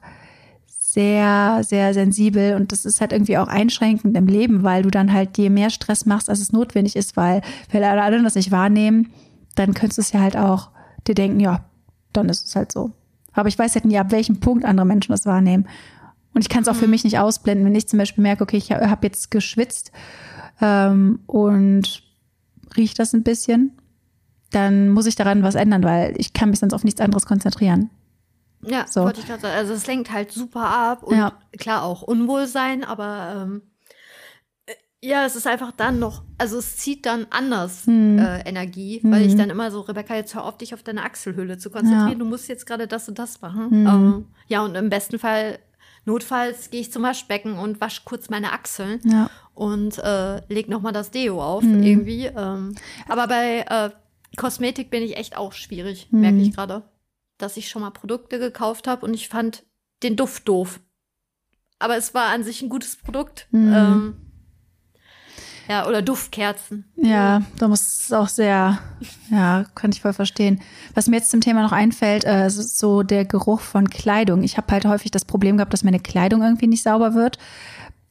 [0.90, 5.12] sehr, sehr sensibel und das ist halt irgendwie auch einschränkend im Leben, weil du dann
[5.12, 8.50] halt dir mehr Stress machst, als es notwendig ist, weil wenn alle anderen das nicht
[8.50, 9.10] wahrnehmen,
[9.54, 10.70] dann könntest du es ja halt auch
[11.06, 11.66] dir denken, ja,
[12.14, 12.92] dann ist es halt so.
[13.34, 15.68] Aber ich weiß halt nie, ab welchem Punkt andere Menschen das wahrnehmen.
[16.32, 16.92] Und ich kann es auch für mhm.
[16.92, 19.92] mich nicht ausblenden, wenn ich zum Beispiel merke, okay, ich habe jetzt geschwitzt
[20.62, 22.02] ähm, und
[22.78, 23.72] rieche das ein bisschen,
[24.52, 27.90] dann muss ich daran was ändern, weil ich kann mich sonst auf nichts anderes konzentrieren.
[28.62, 29.02] Ja, so.
[29.02, 29.54] wollte ich gerade sagen.
[29.56, 31.32] Also es lenkt halt super ab und ja.
[31.58, 33.62] klar auch Unwohlsein, aber ähm,
[34.66, 38.18] äh, ja, es ist einfach dann noch, also es zieht dann anders hm.
[38.18, 39.12] äh, Energie, hm.
[39.12, 42.12] weil ich dann immer so, Rebecca, jetzt hör auf, dich auf deine Achselhöhle zu konzentrieren.
[42.12, 42.18] Ja.
[42.18, 43.70] Du musst jetzt gerade das und das machen.
[43.70, 43.86] Hm.
[43.86, 45.58] Ähm, ja, und im besten Fall,
[46.04, 49.30] notfalls gehe ich zum Waschbecken und wasche kurz meine Achseln ja.
[49.54, 51.82] und äh, leg nochmal das Deo auf hm.
[51.82, 52.26] irgendwie.
[52.26, 52.74] Ähm,
[53.08, 53.90] aber bei äh,
[54.36, 56.42] Kosmetik bin ich echt auch schwierig, merke hm.
[56.42, 56.82] ich gerade
[57.38, 59.64] dass ich schon mal Produkte gekauft habe und ich fand
[60.02, 60.80] den Duft doof.
[61.78, 63.46] Aber es war an sich ein gutes Produkt.
[63.50, 63.72] Mhm.
[63.72, 64.16] Ähm,
[65.68, 66.90] ja, oder Duftkerzen.
[66.96, 68.78] Ja, da muss es auch sehr,
[69.30, 70.62] ja, kann ich voll verstehen.
[70.94, 74.42] Was mir jetzt zum Thema noch einfällt, äh, ist so der Geruch von Kleidung.
[74.42, 77.38] Ich habe halt häufig das Problem gehabt, dass meine Kleidung irgendwie nicht sauber wird.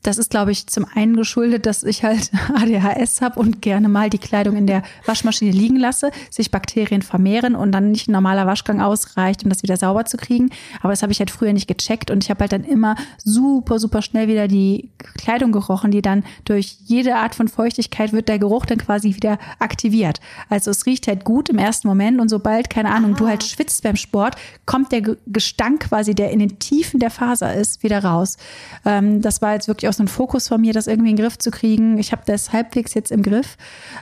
[0.04, 4.10] Das ist, glaube ich, zum einen geschuldet, dass ich halt ADHS habe und gerne mal
[4.10, 8.46] die Kleidung in der Waschmaschine liegen lasse, sich Bakterien vermehren und dann nicht ein normaler
[8.46, 10.50] Waschgang ausreicht, um das wieder sauber zu kriegen.
[10.82, 13.80] Aber das habe ich halt früher nicht gecheckt und ich habe halt dann immer super,
[13.80, 18.40] super schnell wieder die Kleidung gerochen, die dann durch jede Art von Feuchtigkeit wird der
[18.40, 20.20] Geruch dann quasi wieder aktiviert.
[20.50, 23.20] Also es riecht halt gut im ersten Moment und sobald, keine Ahnung, Aha.
[23.20, 24.36] du halt schwitzt beim Sport,
[24.66, 28.38] kommt der Gestank quasi, der in den Tiefen der Faser ist, wieder raus.
[28.86, 31.24] Ähm, das war jetzt wirklich auch so ein Fokus von mir, das irgendwie in den
[31.24, 31.98] Griff zu kriegen.
[31.98, 33.58] Ich habe das halbwegs jetzt im Griff,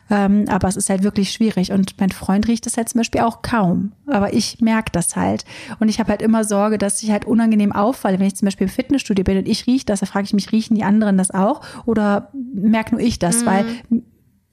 [0.10, 1.72] ähm, aber es ist halt wirklich schwierig.
[1.72, 3.94] Und mein Freund riecht das halt zum Beispiel auch kaum.
[4.08, 5.46] Aber ich merke das halt.
[5.80, 8.20] Und ich habe halt immer Sorge, dass ich halt unangenehm auffalle.
[8.20, 10.52] Wenn ich zum Beispiel im Fitnessstudio bin und ich rieche das, da frage ich mich,
[10.52, 11.62] riechen die anderen das auch?
[11.86, 13.42] Oder merke nur ich das?
[13.42, 13.46] Mhm.
[13.46, 13.66] Weil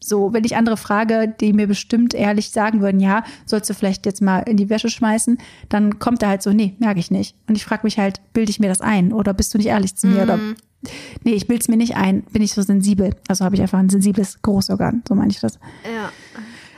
[0.05, 4.07] so, wenn ich andere frage, die mir bestimmt ehrlich sagen würden, ja, sollst du vielleicht
[4.07, 7.37] jetzt mal in die Wäsche schmeißen, dann kommt er halt so, nee, merke ich nicht.
[7.49, 9.97] Und ich frage mich halt, bilde ich mir das ein oder bist du nicht ehrlich
[9.97, 10.21] zu mir?
[10.21, 10.23] Mm.
[10.23, 10.39] Oder
[11.25, 13.15] nee, ich bilde es mir nicht ein, bin ich so sensibel.
[13.29, 15.59] Also habe ich einfach ein sensibles Großorgan, so meine ich das.
[15.85, 16.11] Ja.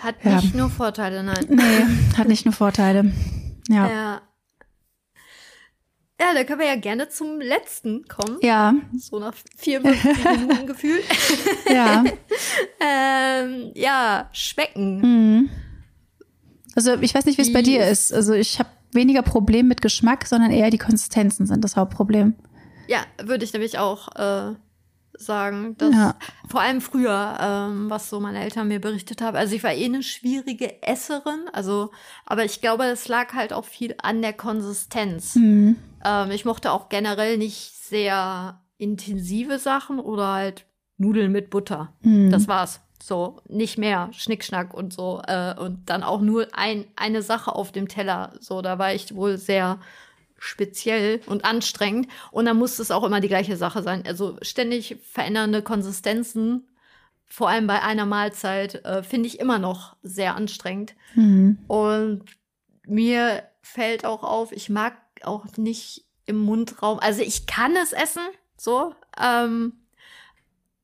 [0.01, 0.37] Hat ja.
[0.37, 1.47] nicht nur Vorteile, nein.
[1.49, 3.13] Nee, hat nicht nur Vorteile.
[3.69, 3.89] Ja.
[3.89, 4.23] ja.
[6.21, 8.39] Ja, da können wir ja gerne zum letzten kommen.
[8.41, 8.75] Ja.
[8.97, 11.05] So nach vier Minuten gefühlt.
[11.69, 12.05] Ja.
[12.81, 15.01] ähm, ja, schmecken.
[15.01, 15.51] Mhm.
[16.77, 18.13] Also ich weiß nicht, wie es bei dir ist.
[18.13, 22.35] Also ich habe weniger Problem mit Geschmack, sondern eher die Konsistenzen sind das Hauptproblem.
[22.89, 24.55] Ja, würde ich nämlich auch äh,
[25.19, 25.77] sagen.
[25.79, 26.15] Dass ja.
[26.49, 29.37] Vor allem früher, ähm, was so meine Eltern mir berichtet haben.
[29.37, 31.49] Also ich war eh eine schwierige Esserin.
[31.53, 31.91] Also,
[32.27, 35.37] aber ich glaube, es lag halt auch viel an der Konsistenz.
[35.37, 35.77] Mhm.
[36.05, 40.67] Ähm, ich mochte auch generell nicht sehr intensive Sachen oder halt
[40.97, 41.93] Nudeln mit Butter.
[42.03, 42.31] Mhm.
[42.31, 42.81] Das war's.
[43.03, 45.21] So, nicht mehr Schnickschnack und so.
[45.27, 48.33] Äh, und dann auch nur ein, eine Sache auf dem Teller.
[48.41, 49.79] So, da war ich wohl sehr
[50.39, 52.09] speziell und anstrengend.
[52.31, 54.05] Und dann musste es auch immer die gleiche Sache sein.
[54.07, 56.69] Also ständig verändernde Konsistenzen,
[57.27, 60.95] vor allem bei einer Mahlzeit, äh, finde ich immer noch sehr anstrengend.
[61.15, 61.59] Mhm.
[61.67, 62.25] Und
[62.87, 66.99] mir fällt auch auf, ich mag auch nicht im Mundraum.
[67.01, 68.23] Also ich kann es essen,
[68.57, 69.73] so, ähm,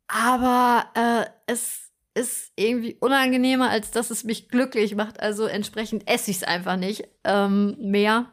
[0.08, 5.20] aber äh, es ist irgendwie unangenehmer, als dass es mich glücklich macht.
[5.20, 8.26] Also entsprechend esse ich es einfach nicht ähm, mehr.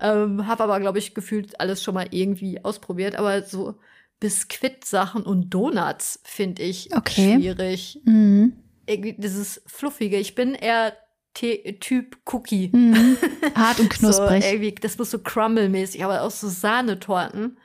[0.00, 3.16] Ähm, habe aber, glaube ich, gefühlt alles schon mal irgendwie ausprobiert.
[3.16, 3.74] Aber so
[4.20, 7.34] Biskuitsachen und Donuts finde ich okay.
[7.36, 8.00] schwierig.
[8.04, 8.54] Mhm.
[8.88, 10.16] Dieses Fluffige.
[10.16, 10.96] Ich bin eher
[11.34, 12.70] T Typ Cookie.
[12.72, 13.16] Mhm.
[13.54, 14.44] Hart und knusprig.
[14.44, 17.58] so, das muss so crumble-mäßig, aber auch so Sahnetorten.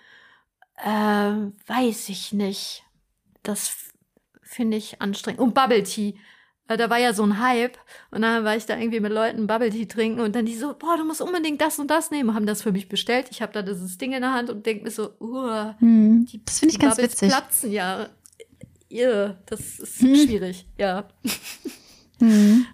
[0.78, 0.90] Äh,
[1.68, 2.84] weiß ich nicht.
[3.44, 3.76] Das
[4.42, 5.40] finde ich anstrengend.
[5.40, 6.16] Und Bubble Tea.
[6.68, 7.78] Äh, da war ja so ein Hype
[8.11, 10.74] und dann war ich da irgendwie mit Leuten Bubble Tea trinken und dann die so,
[10.74, 13.28] boah, du musst unbedingt das und das nehmen, haben das für mich bestellt.
[13.30, 16.43] Ich habe da dieses Ding in der Hand und denke mir so, uh, hm, die,
[16.43, 17.30] das finde ich ganz Bubbles witzig.
[17.30, 18.09] platzen ja.
[18.89, 20.16] Irr, das ist hm.
[20.16, 21.07] schwierig, ja.
[22.20, 22.66] Hm.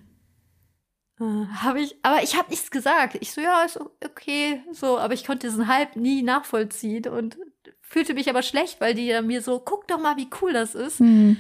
[1.19, 3.17] Äh, habe ich, aber ich habe nichts gesagt.
[3.21, 7.37] Ich so, ja, ist okay, so, aber ich konnte diesen Hype nie nachvollziehen und
[7.81, 10.75] fühlte mich aber schlecht, weil die ja mir so, guck doch mal, wie cool das
[10.75, 10.99] ist.
[10.99, 11.37] Mhm.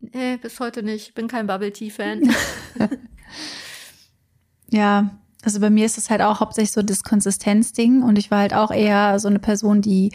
[0.00, 1.14] Nee, bis heute nicht.
[1.14, 2.22] Bin kein Bubble Tea Fan.
[4.70, 5.10] ja,
[5.44, 8.54] also bei mir ist es halt auch hauptsächlich so das Konsistenzding und ich war halt
[8.54, 10.12] auch eher so eine Person, die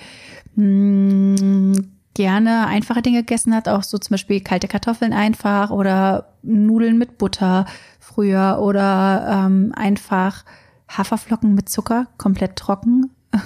[0.56, 6.34] mh, mm, gerne einfache Dinge gegessen hat, auch so zum Beispiel kalte Kartoffeln einfach oder
[6.44, 7.66] Nudeln mit Butter
[8.00, 10.46] früher oder ähm, einfach
[10.88, 13.12] Haferflocken mit Zucker, komplett trocken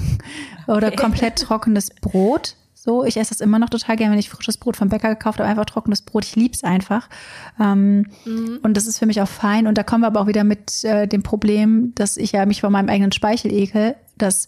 [0.68, 0.96] oder okay.
[0.98, 2.56] komplett trockenes Brot.
[2.90, 5.38] So, ich esse das immer noch total gerne, wenn ich frisches Brot vom Bäcker gekauft
[5.38, 6.26] habe, einfach trockenes Brot.
[6.26, 7.08] Ich lieb's einfach.
[7.60, 8.58] Ähm, mhm.
[8.64, 9.68] Und das ist für mich auch fein.
[9.68, 12.62] Und da kommen wir aber auch wieder mit äh, dem Problem, dass ich ja mich
[12.62, 14.48] vor meinem eigenen Speichel ekel, dass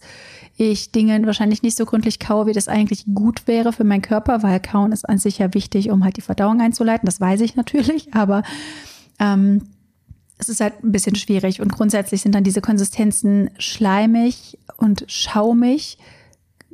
[0.56, 4.42] ich Dinge wahrscheinlich nicht so gründlich kaue, wie das eigentlich gut wäre für meinen Körper,
[4.42, 7.06] weil Kauen ist an sich ja wichtig, um halt die Verdauung einzuleiten.
[7.06, 8.42] Das weiß ich natürlich, aber
[9.20, 9.68] ähm,
[10.38, 11.60] es ist halt ein bisschen schwierig.
[11.60, 15.96] Und grundsätzlich sind dann diese Konsistenzen schleimig und schaumig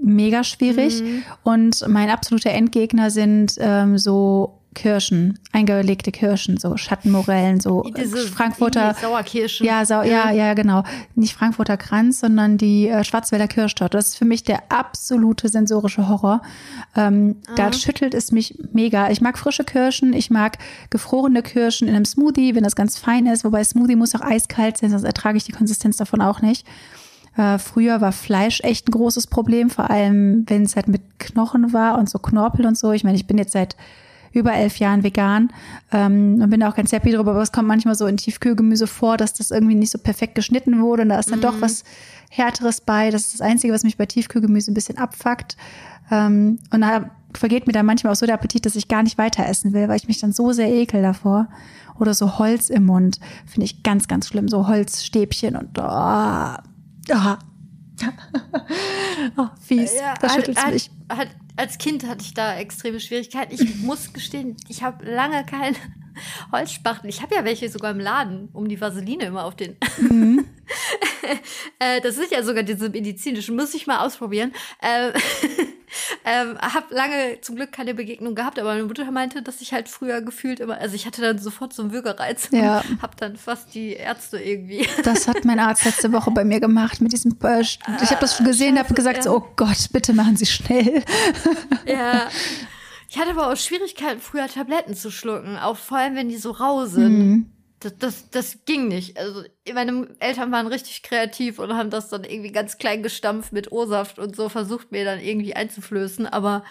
[0.03, 1.03] mega schwierig.
[1.03, 1.23] Mhm.
[1.43, 8.95] Und mein absoluter Endgegner sind ähm, so Kirschen, eingelegte Kirschen, so Schattenmorellen, so Diese Frankfurter
[8.95, 9.67] Sauerkirschen.
[9.67, 10.85] Ja, Sau, ja, ja, genau.
[11.17, 13.97] Nicht Frankfurter Kranz, sondern die äh, Schwarzwälder Kirschtorte.
[13.97, 16.43] Das ist für mich der absolute sensorische Horror.
[16.95, 19.11] Ähm, da schüttelt es mich mega.
[19.11, 20.59] Ich mag frische Kirschen, ich mag
[20.91, 23.45] gefrorene Kirschen in einem Smoothie, wenn das ganz fein ist.
[23.45, 26.65] Wobei Smoothie muss auch eiskalt sein, sonst ertrage ich die Konsistenz davon auch nicht.
[27.39, 31.73] Äh, früher war Fleisch echt ein großes Problem, vor allem wenn es halt mit Knochen
[31.73, 32.91] war und so Knorpel und so.
[32.91, 33.77] Ich meine, ich bin jetzt seit
[34.33, 35.51] über elf Jahren vegan
[35.93, 39.17] ähm, und bin auch ganz happy darüber, aber es kommt manchmal so in Tiefkühlgemüse vor,
[39.17, 41.43] dass das irgendwie nicht so perfekt geschnitten wurde und da ist dann mhm.
[41.43, 41.85] doch was
[42.29, 43.11] Härteres bei.
[43.11, 45.57] Das ist das Einzige, was mich bei Tiefkühlgemüse ein bisschen abfuckt.
[46.11, 49.17] Ähm, und da vergeht mir dann manchmal auch so der Appetit, dass ich gar nicht
[49.17, 51.49] weiter essen will, weil ich mich dann so sehr ekel davor.
[52.01, 53.21] Oder so Holz im Mund.
[53.47, 54.49] Finde ich ganz, ganz schlimm.
[54.49, 56.55] So Holzstäbchen und oh,
[57.11, 57.39] Ah.
[59.37, 59.95] oh, fies.
[59.95, 60.91] Ja, das schüttelt mich.
[61.09, 63.55] Hat, als Kind hatte ich da extreme Schwierigkeiten.
[63.55, 65.77] Ich muss gestehen, ich habe lange keine
[66.53, 67.11] Holzspachtel.
[67.11, 69.77] Ich habe ja welche sogar im Laden, um die Vaseline immer auf den.
[69.99, 70.47] Mhm.
[71.79, 73.57] äh, das sind ja sogar diese medizinischen.
[73.57, 74.53] Muss ich mal ausprobieren.
[76.25, 79.73] Äh, ähm, habe lange zum Glück keine Begegnung gehabt, aber meine Mutter meinte, dass ich
[79.73, 82.83] halt früher gefühlt immer, also ich hatte dann sofort so einen Würgereiz Ja.
[82.89, 84.87] und habe dann fast die Ärzte irgendwie.
[85.05, 87.37] Das hat mein Arzt letzte Woche bei mir gemacht mit diesem.
[87.43, 87.79] Äh, ich
[88.11, 89.37] habe das schon gesehen, habe gesagt, so, ja.
[89.37, 91.03] oh Gott, bitte machen Sie schnell.
[91.87, 92.29] ja.
[93.11, 96.51] Ich hatte aber auch Schwierigkeiten, früher Tabletten zu schlucken, auch vor allem, wenn die so
[96.51, 97.51] rau sind.
[97.81, 99.17] Das, das, das ging nicht.
[99.19, 103.71] Also meine Eltern waren richtig kreativ und haben das dann irgendwie ganz klein gestampft mit
[103.71, 106.65] O-Saft und so versucht, mir dann irgendwie einzuflößen, aber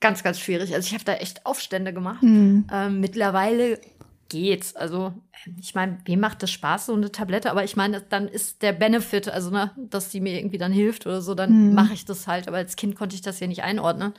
[0.00, 0.74] ganz, ganz schwierig.
[0.74, 2.22] Also ich habe da echt Aufstände gemacht.
[2.22, 2.66] Mhm.
[2.72, 3.80] Ähm, mittlerweile
[4.28, 4.74] geht's.
[4.76, 5.12] Also
[5.60, 7.50] ich meine, wem macht das Spaß, so eine Tablette?
[7.50, 11.06] Aber ich meine, dann ist der Benefit, also ne, dass die mir irgendwie dann hilft
[11.06, 11.74] oder so, dann Mhm.
[11.74, 12.48] mache ich das halt.
[12.48, 14.14] Aber als Kind konnte ich das ja nicht einordnen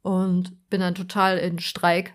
[0.00, 2.14] und bin dann total in Streik.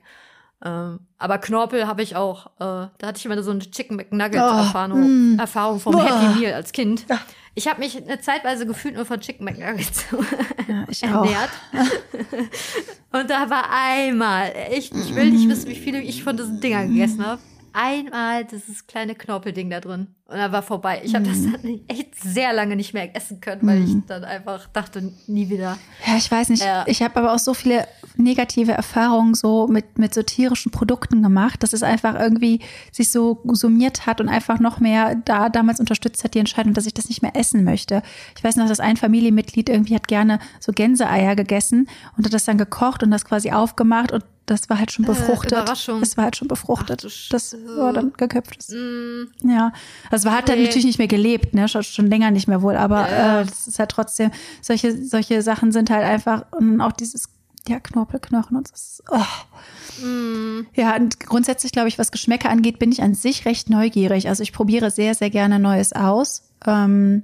[0.63, 2.47] Ähm, aber Knorpel habe ich auch.
[2.59, 5.39] Äh, da hatte ich immer so eine Chicken McNugget Oh, Erfahrung, mm.
[5.39, 6.03] Erfahrung vom Boah.
[6.03, 7.05] Happy Meal als Kind.
[7.53, 10.05] Ich habe mich eine Zeitweise gefühlt nur von Chicken McNuggets
[10.67, 11.49] Ja, ich ernährt.
[13.11, 16.89] Und da war einmal, echt, ich will nicht wissen, wie viele ich von diesen Dingern
[16.89, 17.41] gegessen habe.
[17.73, 20.15] Einmal dieses kleine Knorpelding da drin.
[20.29, 21.01] Und dann war vorbei.
[21.05, 21.51] Ich habe das Mhm.
[21.61, 25.77] dann echt sehr lange nicht mehr essen können, weil ich dann einfach dachte, nie wieder.
[26.05, 26.63] Ja, ich weiß nicht.
[26.65, 26.83] Ja.
[26.85, 31.63] Ich habe aber auch so viele negative Erfahrungen so mit, mit so tierischen Produkten gemacht,
[31.63, 32.59] dass es einfach irgendwie
[32.91, 36.85] sich so summiert hat und einfach noch mehr da damals unterstützt hat, die Entscheidung, dass
[36.87, 38.01] ich das nicht mehr essen möchte.
[38.35, 42.43] Ich weiß noch, dass ein Familienmitglied irgendwie hat gerne so Gänseeier gegessen und hat das
[42.43, 45.51] dann gekocht und das quasi aufgemacht und das war halt schon Äh, befruchtet.
[45.51, 45.99] Überraschung.
[45.99, 47.03] Das war halt schon befruchtet.
[47.05, 48.69] Ach das war dann geköpft.
[48.69, 49.73] Mm, Ja,
[50.25, 50.63] war hat er Nee.
[50.63, 53.41] natürlich nicht mehr gelebt, ne, schon, schon länger nicht mehr wohl, aber Ja.
[53.41, 57.29] äh, das ist halt trotzdem solche solche Sachen sind halt einfach und auch dieses
[57.67, 59.03] ja Knorpelknochen und das.
[59.11, 60.05] Oh.
[60.05, 64.29] mm, Ja, und grundsätzlich glaube ich, was Geschmäcker angeht, bin ich an sich recht neugierig.
[64.29, 67.23] Also ich probiere sehr sehr gerne Neues aus ähm,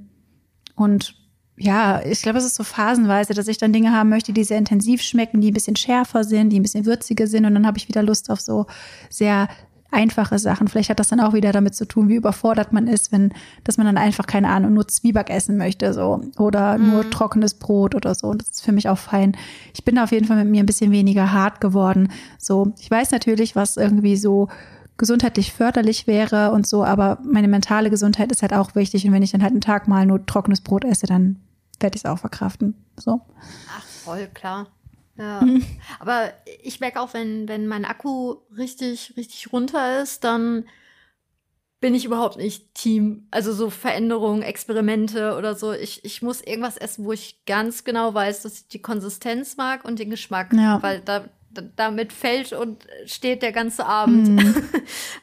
[0.76, 1.16] und
[1.56, 4.58] ja, ich glaube, es ist so phasenweise, dass ich dann Dinge haben möchte, die sehr
[4.58, 7.78] intensiv schmecken, die ein bisschen schärfer sind, die ein bisschen würziger sind und dann habe
[7.78, 8.66] ich wieder Lust auf so
[9.12, 9.48] sehr
[9.94, 10.68] einfache Sachen.
[10.68, 13.34] Vielleicht hat das dann auch wieder damit zu tun, wie überfordert man ist, wenn,
[13.64, 16.22] dass man dann einfach, keine Ahnung, nur Zwieback essen möchte, so.
[16.38, 18.28] Oder nur trockenes Brot oder so.
[18.28, 19.38] Und das ist für mich auch fein.
[19.74, 22.12] Ich bin auf jeden Fall mit mir ein bisschen weniger hart geworden.
[22.38, 24.50] So, ich weiß natürlich, was irgendwie so
[24.98, 29.06] gesundheitlich förderlich wäre und so, aber meine mentale Gesundheit ist halt auch wichtig.
[29.06, 31.38] Und wenn ich dann halt einen Tag mal nur trockenes Brot esse, dann
[31.80, 32.76] werde ich es auch verkraften.
[32.98, 33.22] So.
[33.76, 34.68] ach, voll, klar.
[35.18, 35.42] Ja.
[35.42, 35.66] Mhm.
[36.00, 40.66] Aber ich merke auch, wenn, wenn mein Akku richtig, richtig runter ist, dann
[41.84, 43.28] bin ich überhaupt nicht Team.
[43.30, 45.74] Also so Veränderungen, Experimente oder so.
[45.74, 49.84] Ich, ich muss irgendwas essen, wo ich ganz genau weiß, dass ich die Konsistenz mag
[49.84, 50.54] und den Geschmack.
[50.54, 50.82] Ja.
[50.82, 54.30] Weil da, da, damit fällt und steht der ganze Abend.
[54.30, 54.56] Mhm.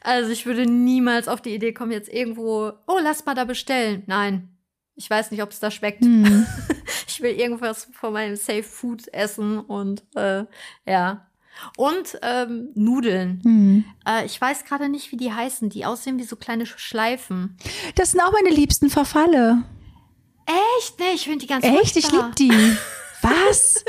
[0.02, 4.02] Also ich würde niemals auf die Idee kommen, jetzt irgendwo, oh, lass mal da bestellen.
[4.06, 4.48] Nein.
[4.96, 6.02] Ich weiß nicht, ob es da schmeckt.
[6.02, 6.46] Mhm.
[7.20, 10.44] Ich will irgendwas von meinem Safe Food essen und äh,
[10.86, 11.26] ja.
[11.76, 13.42] Und ähm, Nudeln.
[13.44, 13.84] Mhm.
[14.08, 15.68] Äh, ich weiß gerade nicht, wie die heißen.
[15.68, 17.58] Die aussehen wie so kleine Schleifen.
[17.94, 19.64] Das sind auch meine liebsten Verfalle.
[20.78, 20.98] Echt?
[20.98, 21.94] Nee, ich finde die ganz Echt?
[21.96, 22.50] Ich liebe die.
[23.20, 23.84] Was?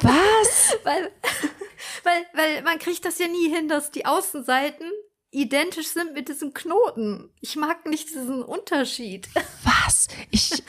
[0.00, 0.78] Was?
[0.84, 1.12] Weil,
[2.02, 4.90] weil, weil man kriegt das ja nie hin, dass die Außenseiten
[5.30, 7.28] identisch sind mit diesem Knoten.
[7.40, 9.28] Ich mag nicht diesen Unterschied.
[9.64, 10.08] Was?
[10.30, 10.62] Ich.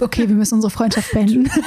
[0.00, 1.50] Okay, wir müssen unsere Freundschaft beenden.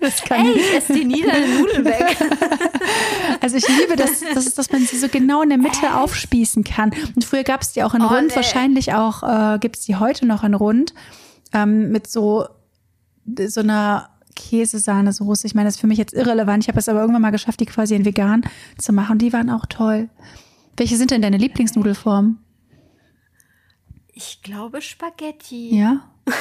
[0.00, 2.16] Das kann Ey, ich esse die Nudeln weg.
[3.40, 6.92] Also ich liebe das, das dass man sie so genau in der Mitte aufspießen kann.
[7.14, 8.36] Und früher gab es die auch in Oh, Rund, nee.
[8.36, 10.94] wahrscheinlich auch äh, gibt es die heute noch in Rund
[11.52, 12.46] ähm, mit so
[13.46, 15.46] so einer Käsesahnesoße.
[15.46, 16.64] Ich meine, das ist für mich jetzt irrelevant.
[16.64, 18.42] Ich habe es aber irgendwann mal geschafft, die quasi in vegan
[18.78, 19.18] zu machen.
[19.18, 20.08] Die waren auch toll.
[20.76, 22.38] Welche sind denn deine Lieblingsnudelformen?
[24.12, 25.76] Ich glaube Spaghetti.
[25.78, 26.10] Ja.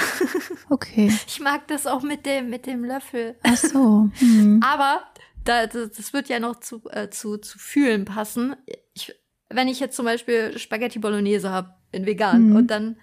[0.70, 1.12] Okay.
[1.28, 3.36] Ich mag das auch mit dem, mit dem Löffel.
[3.44, 4.10] Ach so.
[4.16, 4.62] Hm.
[4.66, 5.04] Aber
[5.44, 8.56] da, das, wird ja noch zu, äh, zu, zu fühlen passen.
[8.94, 9.14] Ich,
[9.50, 12.56] wenn ich jetzt zum Beispiel Spaghetti Bolognese habe in vegan Mhm.
[12.56, 12.98] und dann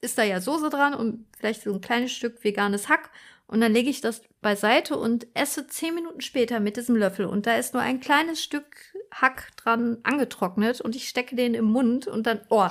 [0.00, 3.10] ist da ja Soße dran und vielleicht so ein kleines Stück veganes Hack
[3.46, 7.46] und dann lege ich das beiseite und esse zehn Minuten später mit diesem Löffel und
[7.46, 8.76] da ist nur ein kleines Stück
[9.10, 12.68] Hack dran angetrocknet und ich stecke den im Mund und dann, oh,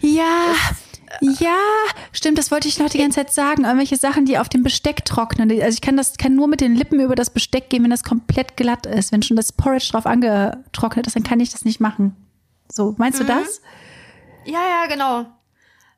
[0.00, 0.54] Ja,
[1.20, 1.58] ja,
[2.12, 3.64] stimmt, das wollte ich noch die ganze Zeit sagen.
[3.64, 5.50] Irgendwelche Sachen, die auf dem Besteck trocknen.
[5.50, 8.02] Also ich kann das kann nur mit den Lippen über das Besteck gehen, wenn das
[8.02, 9.12] komplett glatt ist.
[9.12, 12.16] Wenn schon das Porridge drauf angetrocknet ist, dann kann ich das nicht machen.
[12.70, 13.60] So, meinst du das?
[14.44, 15.26] Ja, ja, genau.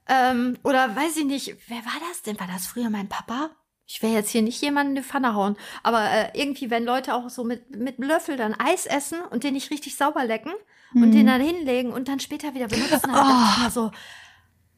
[0.09, 2.39] Ähm, oder weiß ich nicht, wer war das denn?
[2.39, 3.51] War das früher mein Papa?
[3.87, 7.14] Ich will jetzt hier nicht jemanden in die Pfanne hauen, aber äh, irgendwie, wenn Leute
[7.14, 10.53] auch so mit, mit einem Löffel dann Eis essen und den nicht richtig sauber lecken
[10.95, 13.91] und den dann hinlegen und dann später wieder benutzen, dann ich mir so,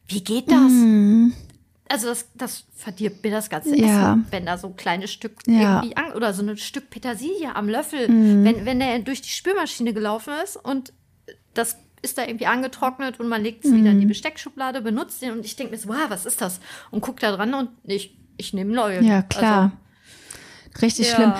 [0.08, 0.56] wie geht das?
[0.72, 1.34] Hm.
[1.88, 4.12] also das, das verdirbt mir das ganze Ja.
[4.14, 5.76] Essen, wenn da so ein kleines Stück Ja.
[5.82, 8.44] irgendwie an, oder so ein Stück Petersilie am Löffel, Mhm.
[8.44, 10.92] wenn, wenn der durch die Spülmaschine gelaufen ist und
[11.54, 14.00] das ist da irgendwie angetrocknet und man legt es wieder in Mhm.
[14.00, 16.60] die Besteckschublade, benutzt den und ich denke mir so, wow, was ist das?
[16.90, 19.02] Und guck da dran und ich, ich nehme neue.
[19.02, 19.72] Ja, klar.
[20.82, 21.14] Richtig Ja.
[21.14, 21.32] schlimm.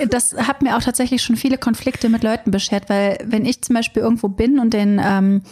[0.00, 3.62] Ich, das hat mir auch tatsächlich schon viele Konflikte mit Leuten beschert, weil wenn ich
[3.62, 5.42] zum Beispiel irgendwo bin und den ähm,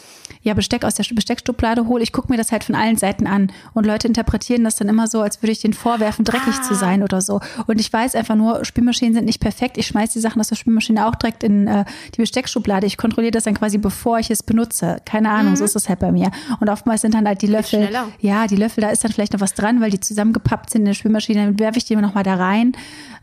[0.43, 3.51] ja, Besteck aus der Besteckschublade hole, ich gucke mir das halt von allen Seiten an
[3.72, 6.62] und Leute interpretieren das dann immer so, als würde ich denen vorwerfen, dreckig Ah.
[6.62, 7.41] zu sein oder so.
[7.66, 9.78] Und ich weiß einfach nur, Spülmaschinen sind nicht perfekt.
[9.78, 12.87] Ich schmeiß die Sachen aus der Spülmaschine auch direkt in äh, die Besteckschublade.
[12.87, 14.99] Ich kontrolliere das dann quasi, bevor ich es benutze.
[15.05, 16.30] Keine Ahnung, so ist das halt bei mir.
[16.61, 17.89] Und oftmals sind dann halt die Löffel,
[18.20, 20.87] ja, die Löffel, da ist dann vielleicht noch was dran, weil die zusammengepappt sind in
[20.87, 22.72] der Spülmaschine, dann werfe ich die noch mal da rein.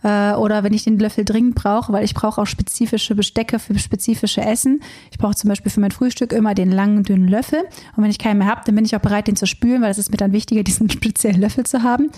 [0.04, 3.78] Äh, oder wenn ich den Löffel dringend brauche, weil ich brauche auch spezifische Bestecke für
[3.78, 4.82] spezifische Essen.
[5.12, 7.60] Ich brauche zum Beispiel für mein Frühstück immer den langen, dünnen Löffel.
[7.96, 9.92] Und wenn ich keinen mehr habe, dann bin ich auch bereit, den zu spülen, weil
[9.92, 12.10] es ist mir dann wichtiger, diesen speziellen Löffel zu haben.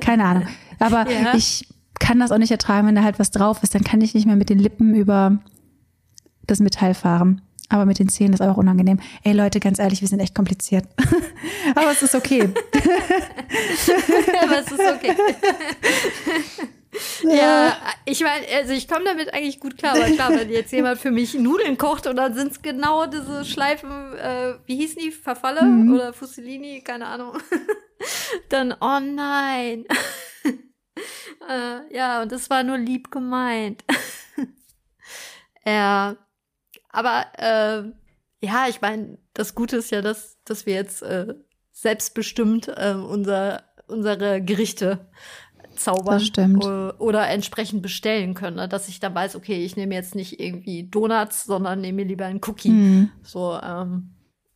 [0.00, 0.46] Keine Ahnung.
[0.78, 1.34] Aber Ja.
[1.34, 1.66] ich
[2.00, 3.74] kann das auch nicht ertragen, wenn da halt was drauf ist.
[3.74, 5.38] Dann kann ich nicht mehr mit den Lippen über
[6.46, 7.42] das Metall fahren.
[7.68, 8.98] Aber mit den Zähnen ist auch unangenehm.
[9.22, 10.86] Ey Leute, ganz ehrlich, wir sind echt kompliziert.
[11.74, 12.50] Aber es ist okay.
[14.42, 15.14] Aber es ist okay.
[17.22, 20.98] Ja, ich meine, also ich komme damit eigentlich gut klar, aber klar, wenn jetzt jemand
[20.98, 25.10] für mich Nudeln kocht und dann sind es genau diese Schleifen, äh, wie hießen die,
[25.10, 25.60] Verfalle
[25.92, 27.38] oder Fusilini, keine Ahnung,
[28.50, 29.86] dann, oh nein.
[31.48, 33.84] äh, ja, und das war nur lieb gemeint.
[35.64, 36.16] ja,
[36.90, 41.34] aber äh, ja, ich meine, das Gute ist ja, dass, dass wir jetzt äh,
[41.70, 45.10] selbstbestimmt äh, unser, unsere Gerichte
[45.76, 46.22] zaubern
[46.62, 48.68] o- oder entsprechend bestellen können, ne?
[48.68, 52.26] dass ich dann weiß, okay, ich nehme jetzt nicht irgendwie Donuts, sondern nehme mir lieber
[52.26, 52.68] einen Cookie.
[52.70, 53.10] Hm.
[53.22, 54.10] So, ähm,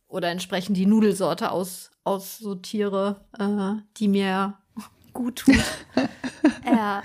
[0.07, 4.55] oder entsprechend die Nudelsorte aus, aussortiere, äh, die mir
[5.13, 5.55] gut tut.
[6.65, 7.03] ja.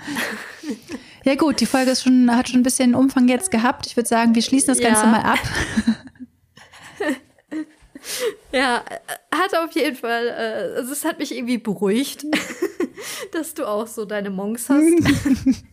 [1.25, 3.85] Ja gut, die Folge ist schon, hat schon ein bisschen Umfang jetzt gehabt.
[3.87, 5.11] Ich würde sagen, wir schließen das Ganze Ja.
[5.11, 5.39] mal ab.
[8.51, 12.25] Ja, äh, hat auf jeden Fall, äh, also es hat mich irgendwie beruhigt,
[13.31, 14.83] dass du auch so deine Monks hast.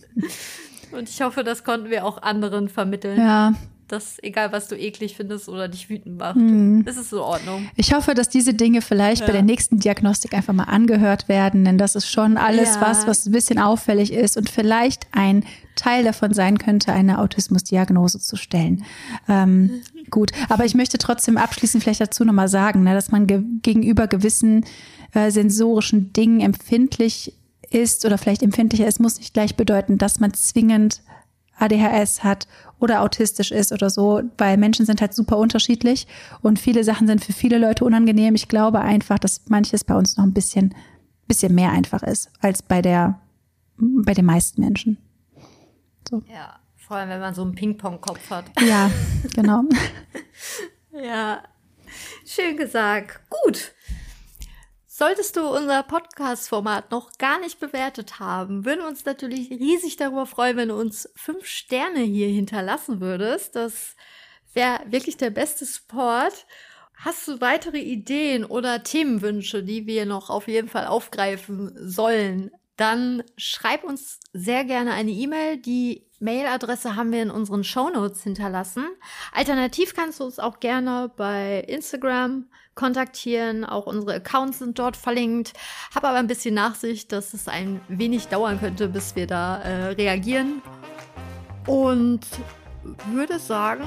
[0.92, 3.54] Und ich hoffe, das konnten wir auch anderen vermitteln, Ja,
[3.92, 6.84] dass egal was du eklig findest oder dich wütend macht, Mhm.
[6.86, 7.68] es ist in Ordnung.
[7.76, 9.32] ich hoffe, dass diese Dinge vielleicht bei Ja.
[9.34, 12.80] der nächsten Diagnostik einfach mal angehört werden, denn das ist schon alles Ja.
[12.80, 15.44] was, was ein bisschen auffällig ist und vielleicht ein
[15.76, 18.84] Teil davon sein könnte, eine Autismusdiagnose zu stellen.
[19.28, 23.42] Ähm, gut, aber ich möchte trotzdem abschließend vielleicht dazu nochmal sagen, ne, dass man ge
[23.62, 24.64] gegenüber gewissen
[25.12, 27.34] äh, sensorischen Dingen empfindlich
[27.70, 31.02] ist oder vielleicht empfindlicher ist, muss nicht gleich bedeuten, dass man zwingend
[31.58, 32.46] ADHS hat
[32.80, 36.06] oder autistisch ist oder so, weil Menschen sind halt super unterschiedlich
[36.42, 38.34] und viele Sachen sind für viele Leute unangenehm.
[38.34, 40.74] Ich glaube einfach, dass manches bei uns noch ein bisschen,
[41.28, 43.20] bisschen mehr einfach ist als bei der,
[43.76, 44.98] bei den meisten Menschen.
[46.28, 48.46] Ja, vor allem wenn man so einen Ping-Pong-Kopf hat.
[48.60, 48.90] Ja,
[49.34, 49.62] genau.
[50.92, 51.42] Ja,
[52.26, 53.20] schön gesagt.
[53.30, 53.72] Gut.
[55.00, 60.26] Solltest du unser Podcast-Format noch gar nicht bewertet haben, würden wir uns natürlich riesig darüber
[60.26, 63.56] freuen, wenn du uns fünf Sterne hier hinterlassen würdest.
[63.56, 63.96] Das
[64.52, 66.46] wäre wirklich der beste Support.
[66.96, 72.50] Hast du weitere Ideen oder Themenwünsche, die wir noch auf jeden Fall aufgreifen sollen?
[72.76, 75.56] Dann schreib uns sehr gerne eine E-Mail.
[75.56, 78.84] Die Mailadresse haben wir in unseren Shownotes hinterlassen.
[79.32, 83.64] Alternativ kannst du uns auch gerne bei Instagram kontaktieren.
[83.64, 85.52] Auch unsere Accounts sind dort verlinkt.
[85.94, 89.88] Hab aber ein bisschen Nachsicht, dass es ein wenig dauern könnte, bis wir da äh,
[89.92, 90.62] reagieren.
[91.66, 92.20] Und
[93.12, 93.84] würde sagen,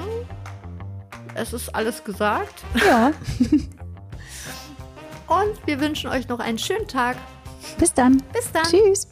[1.34, 2.62] es ist alles gesagt.
[2.86, 3.12] Ja,
[5.26, 7.16] Und wir wünschen euch noch einen schönen Tag.
[7.78, 8.22] bis dann.
[8.32, 8.64] Bis dann.
[8.64, 9.08] Tschüss.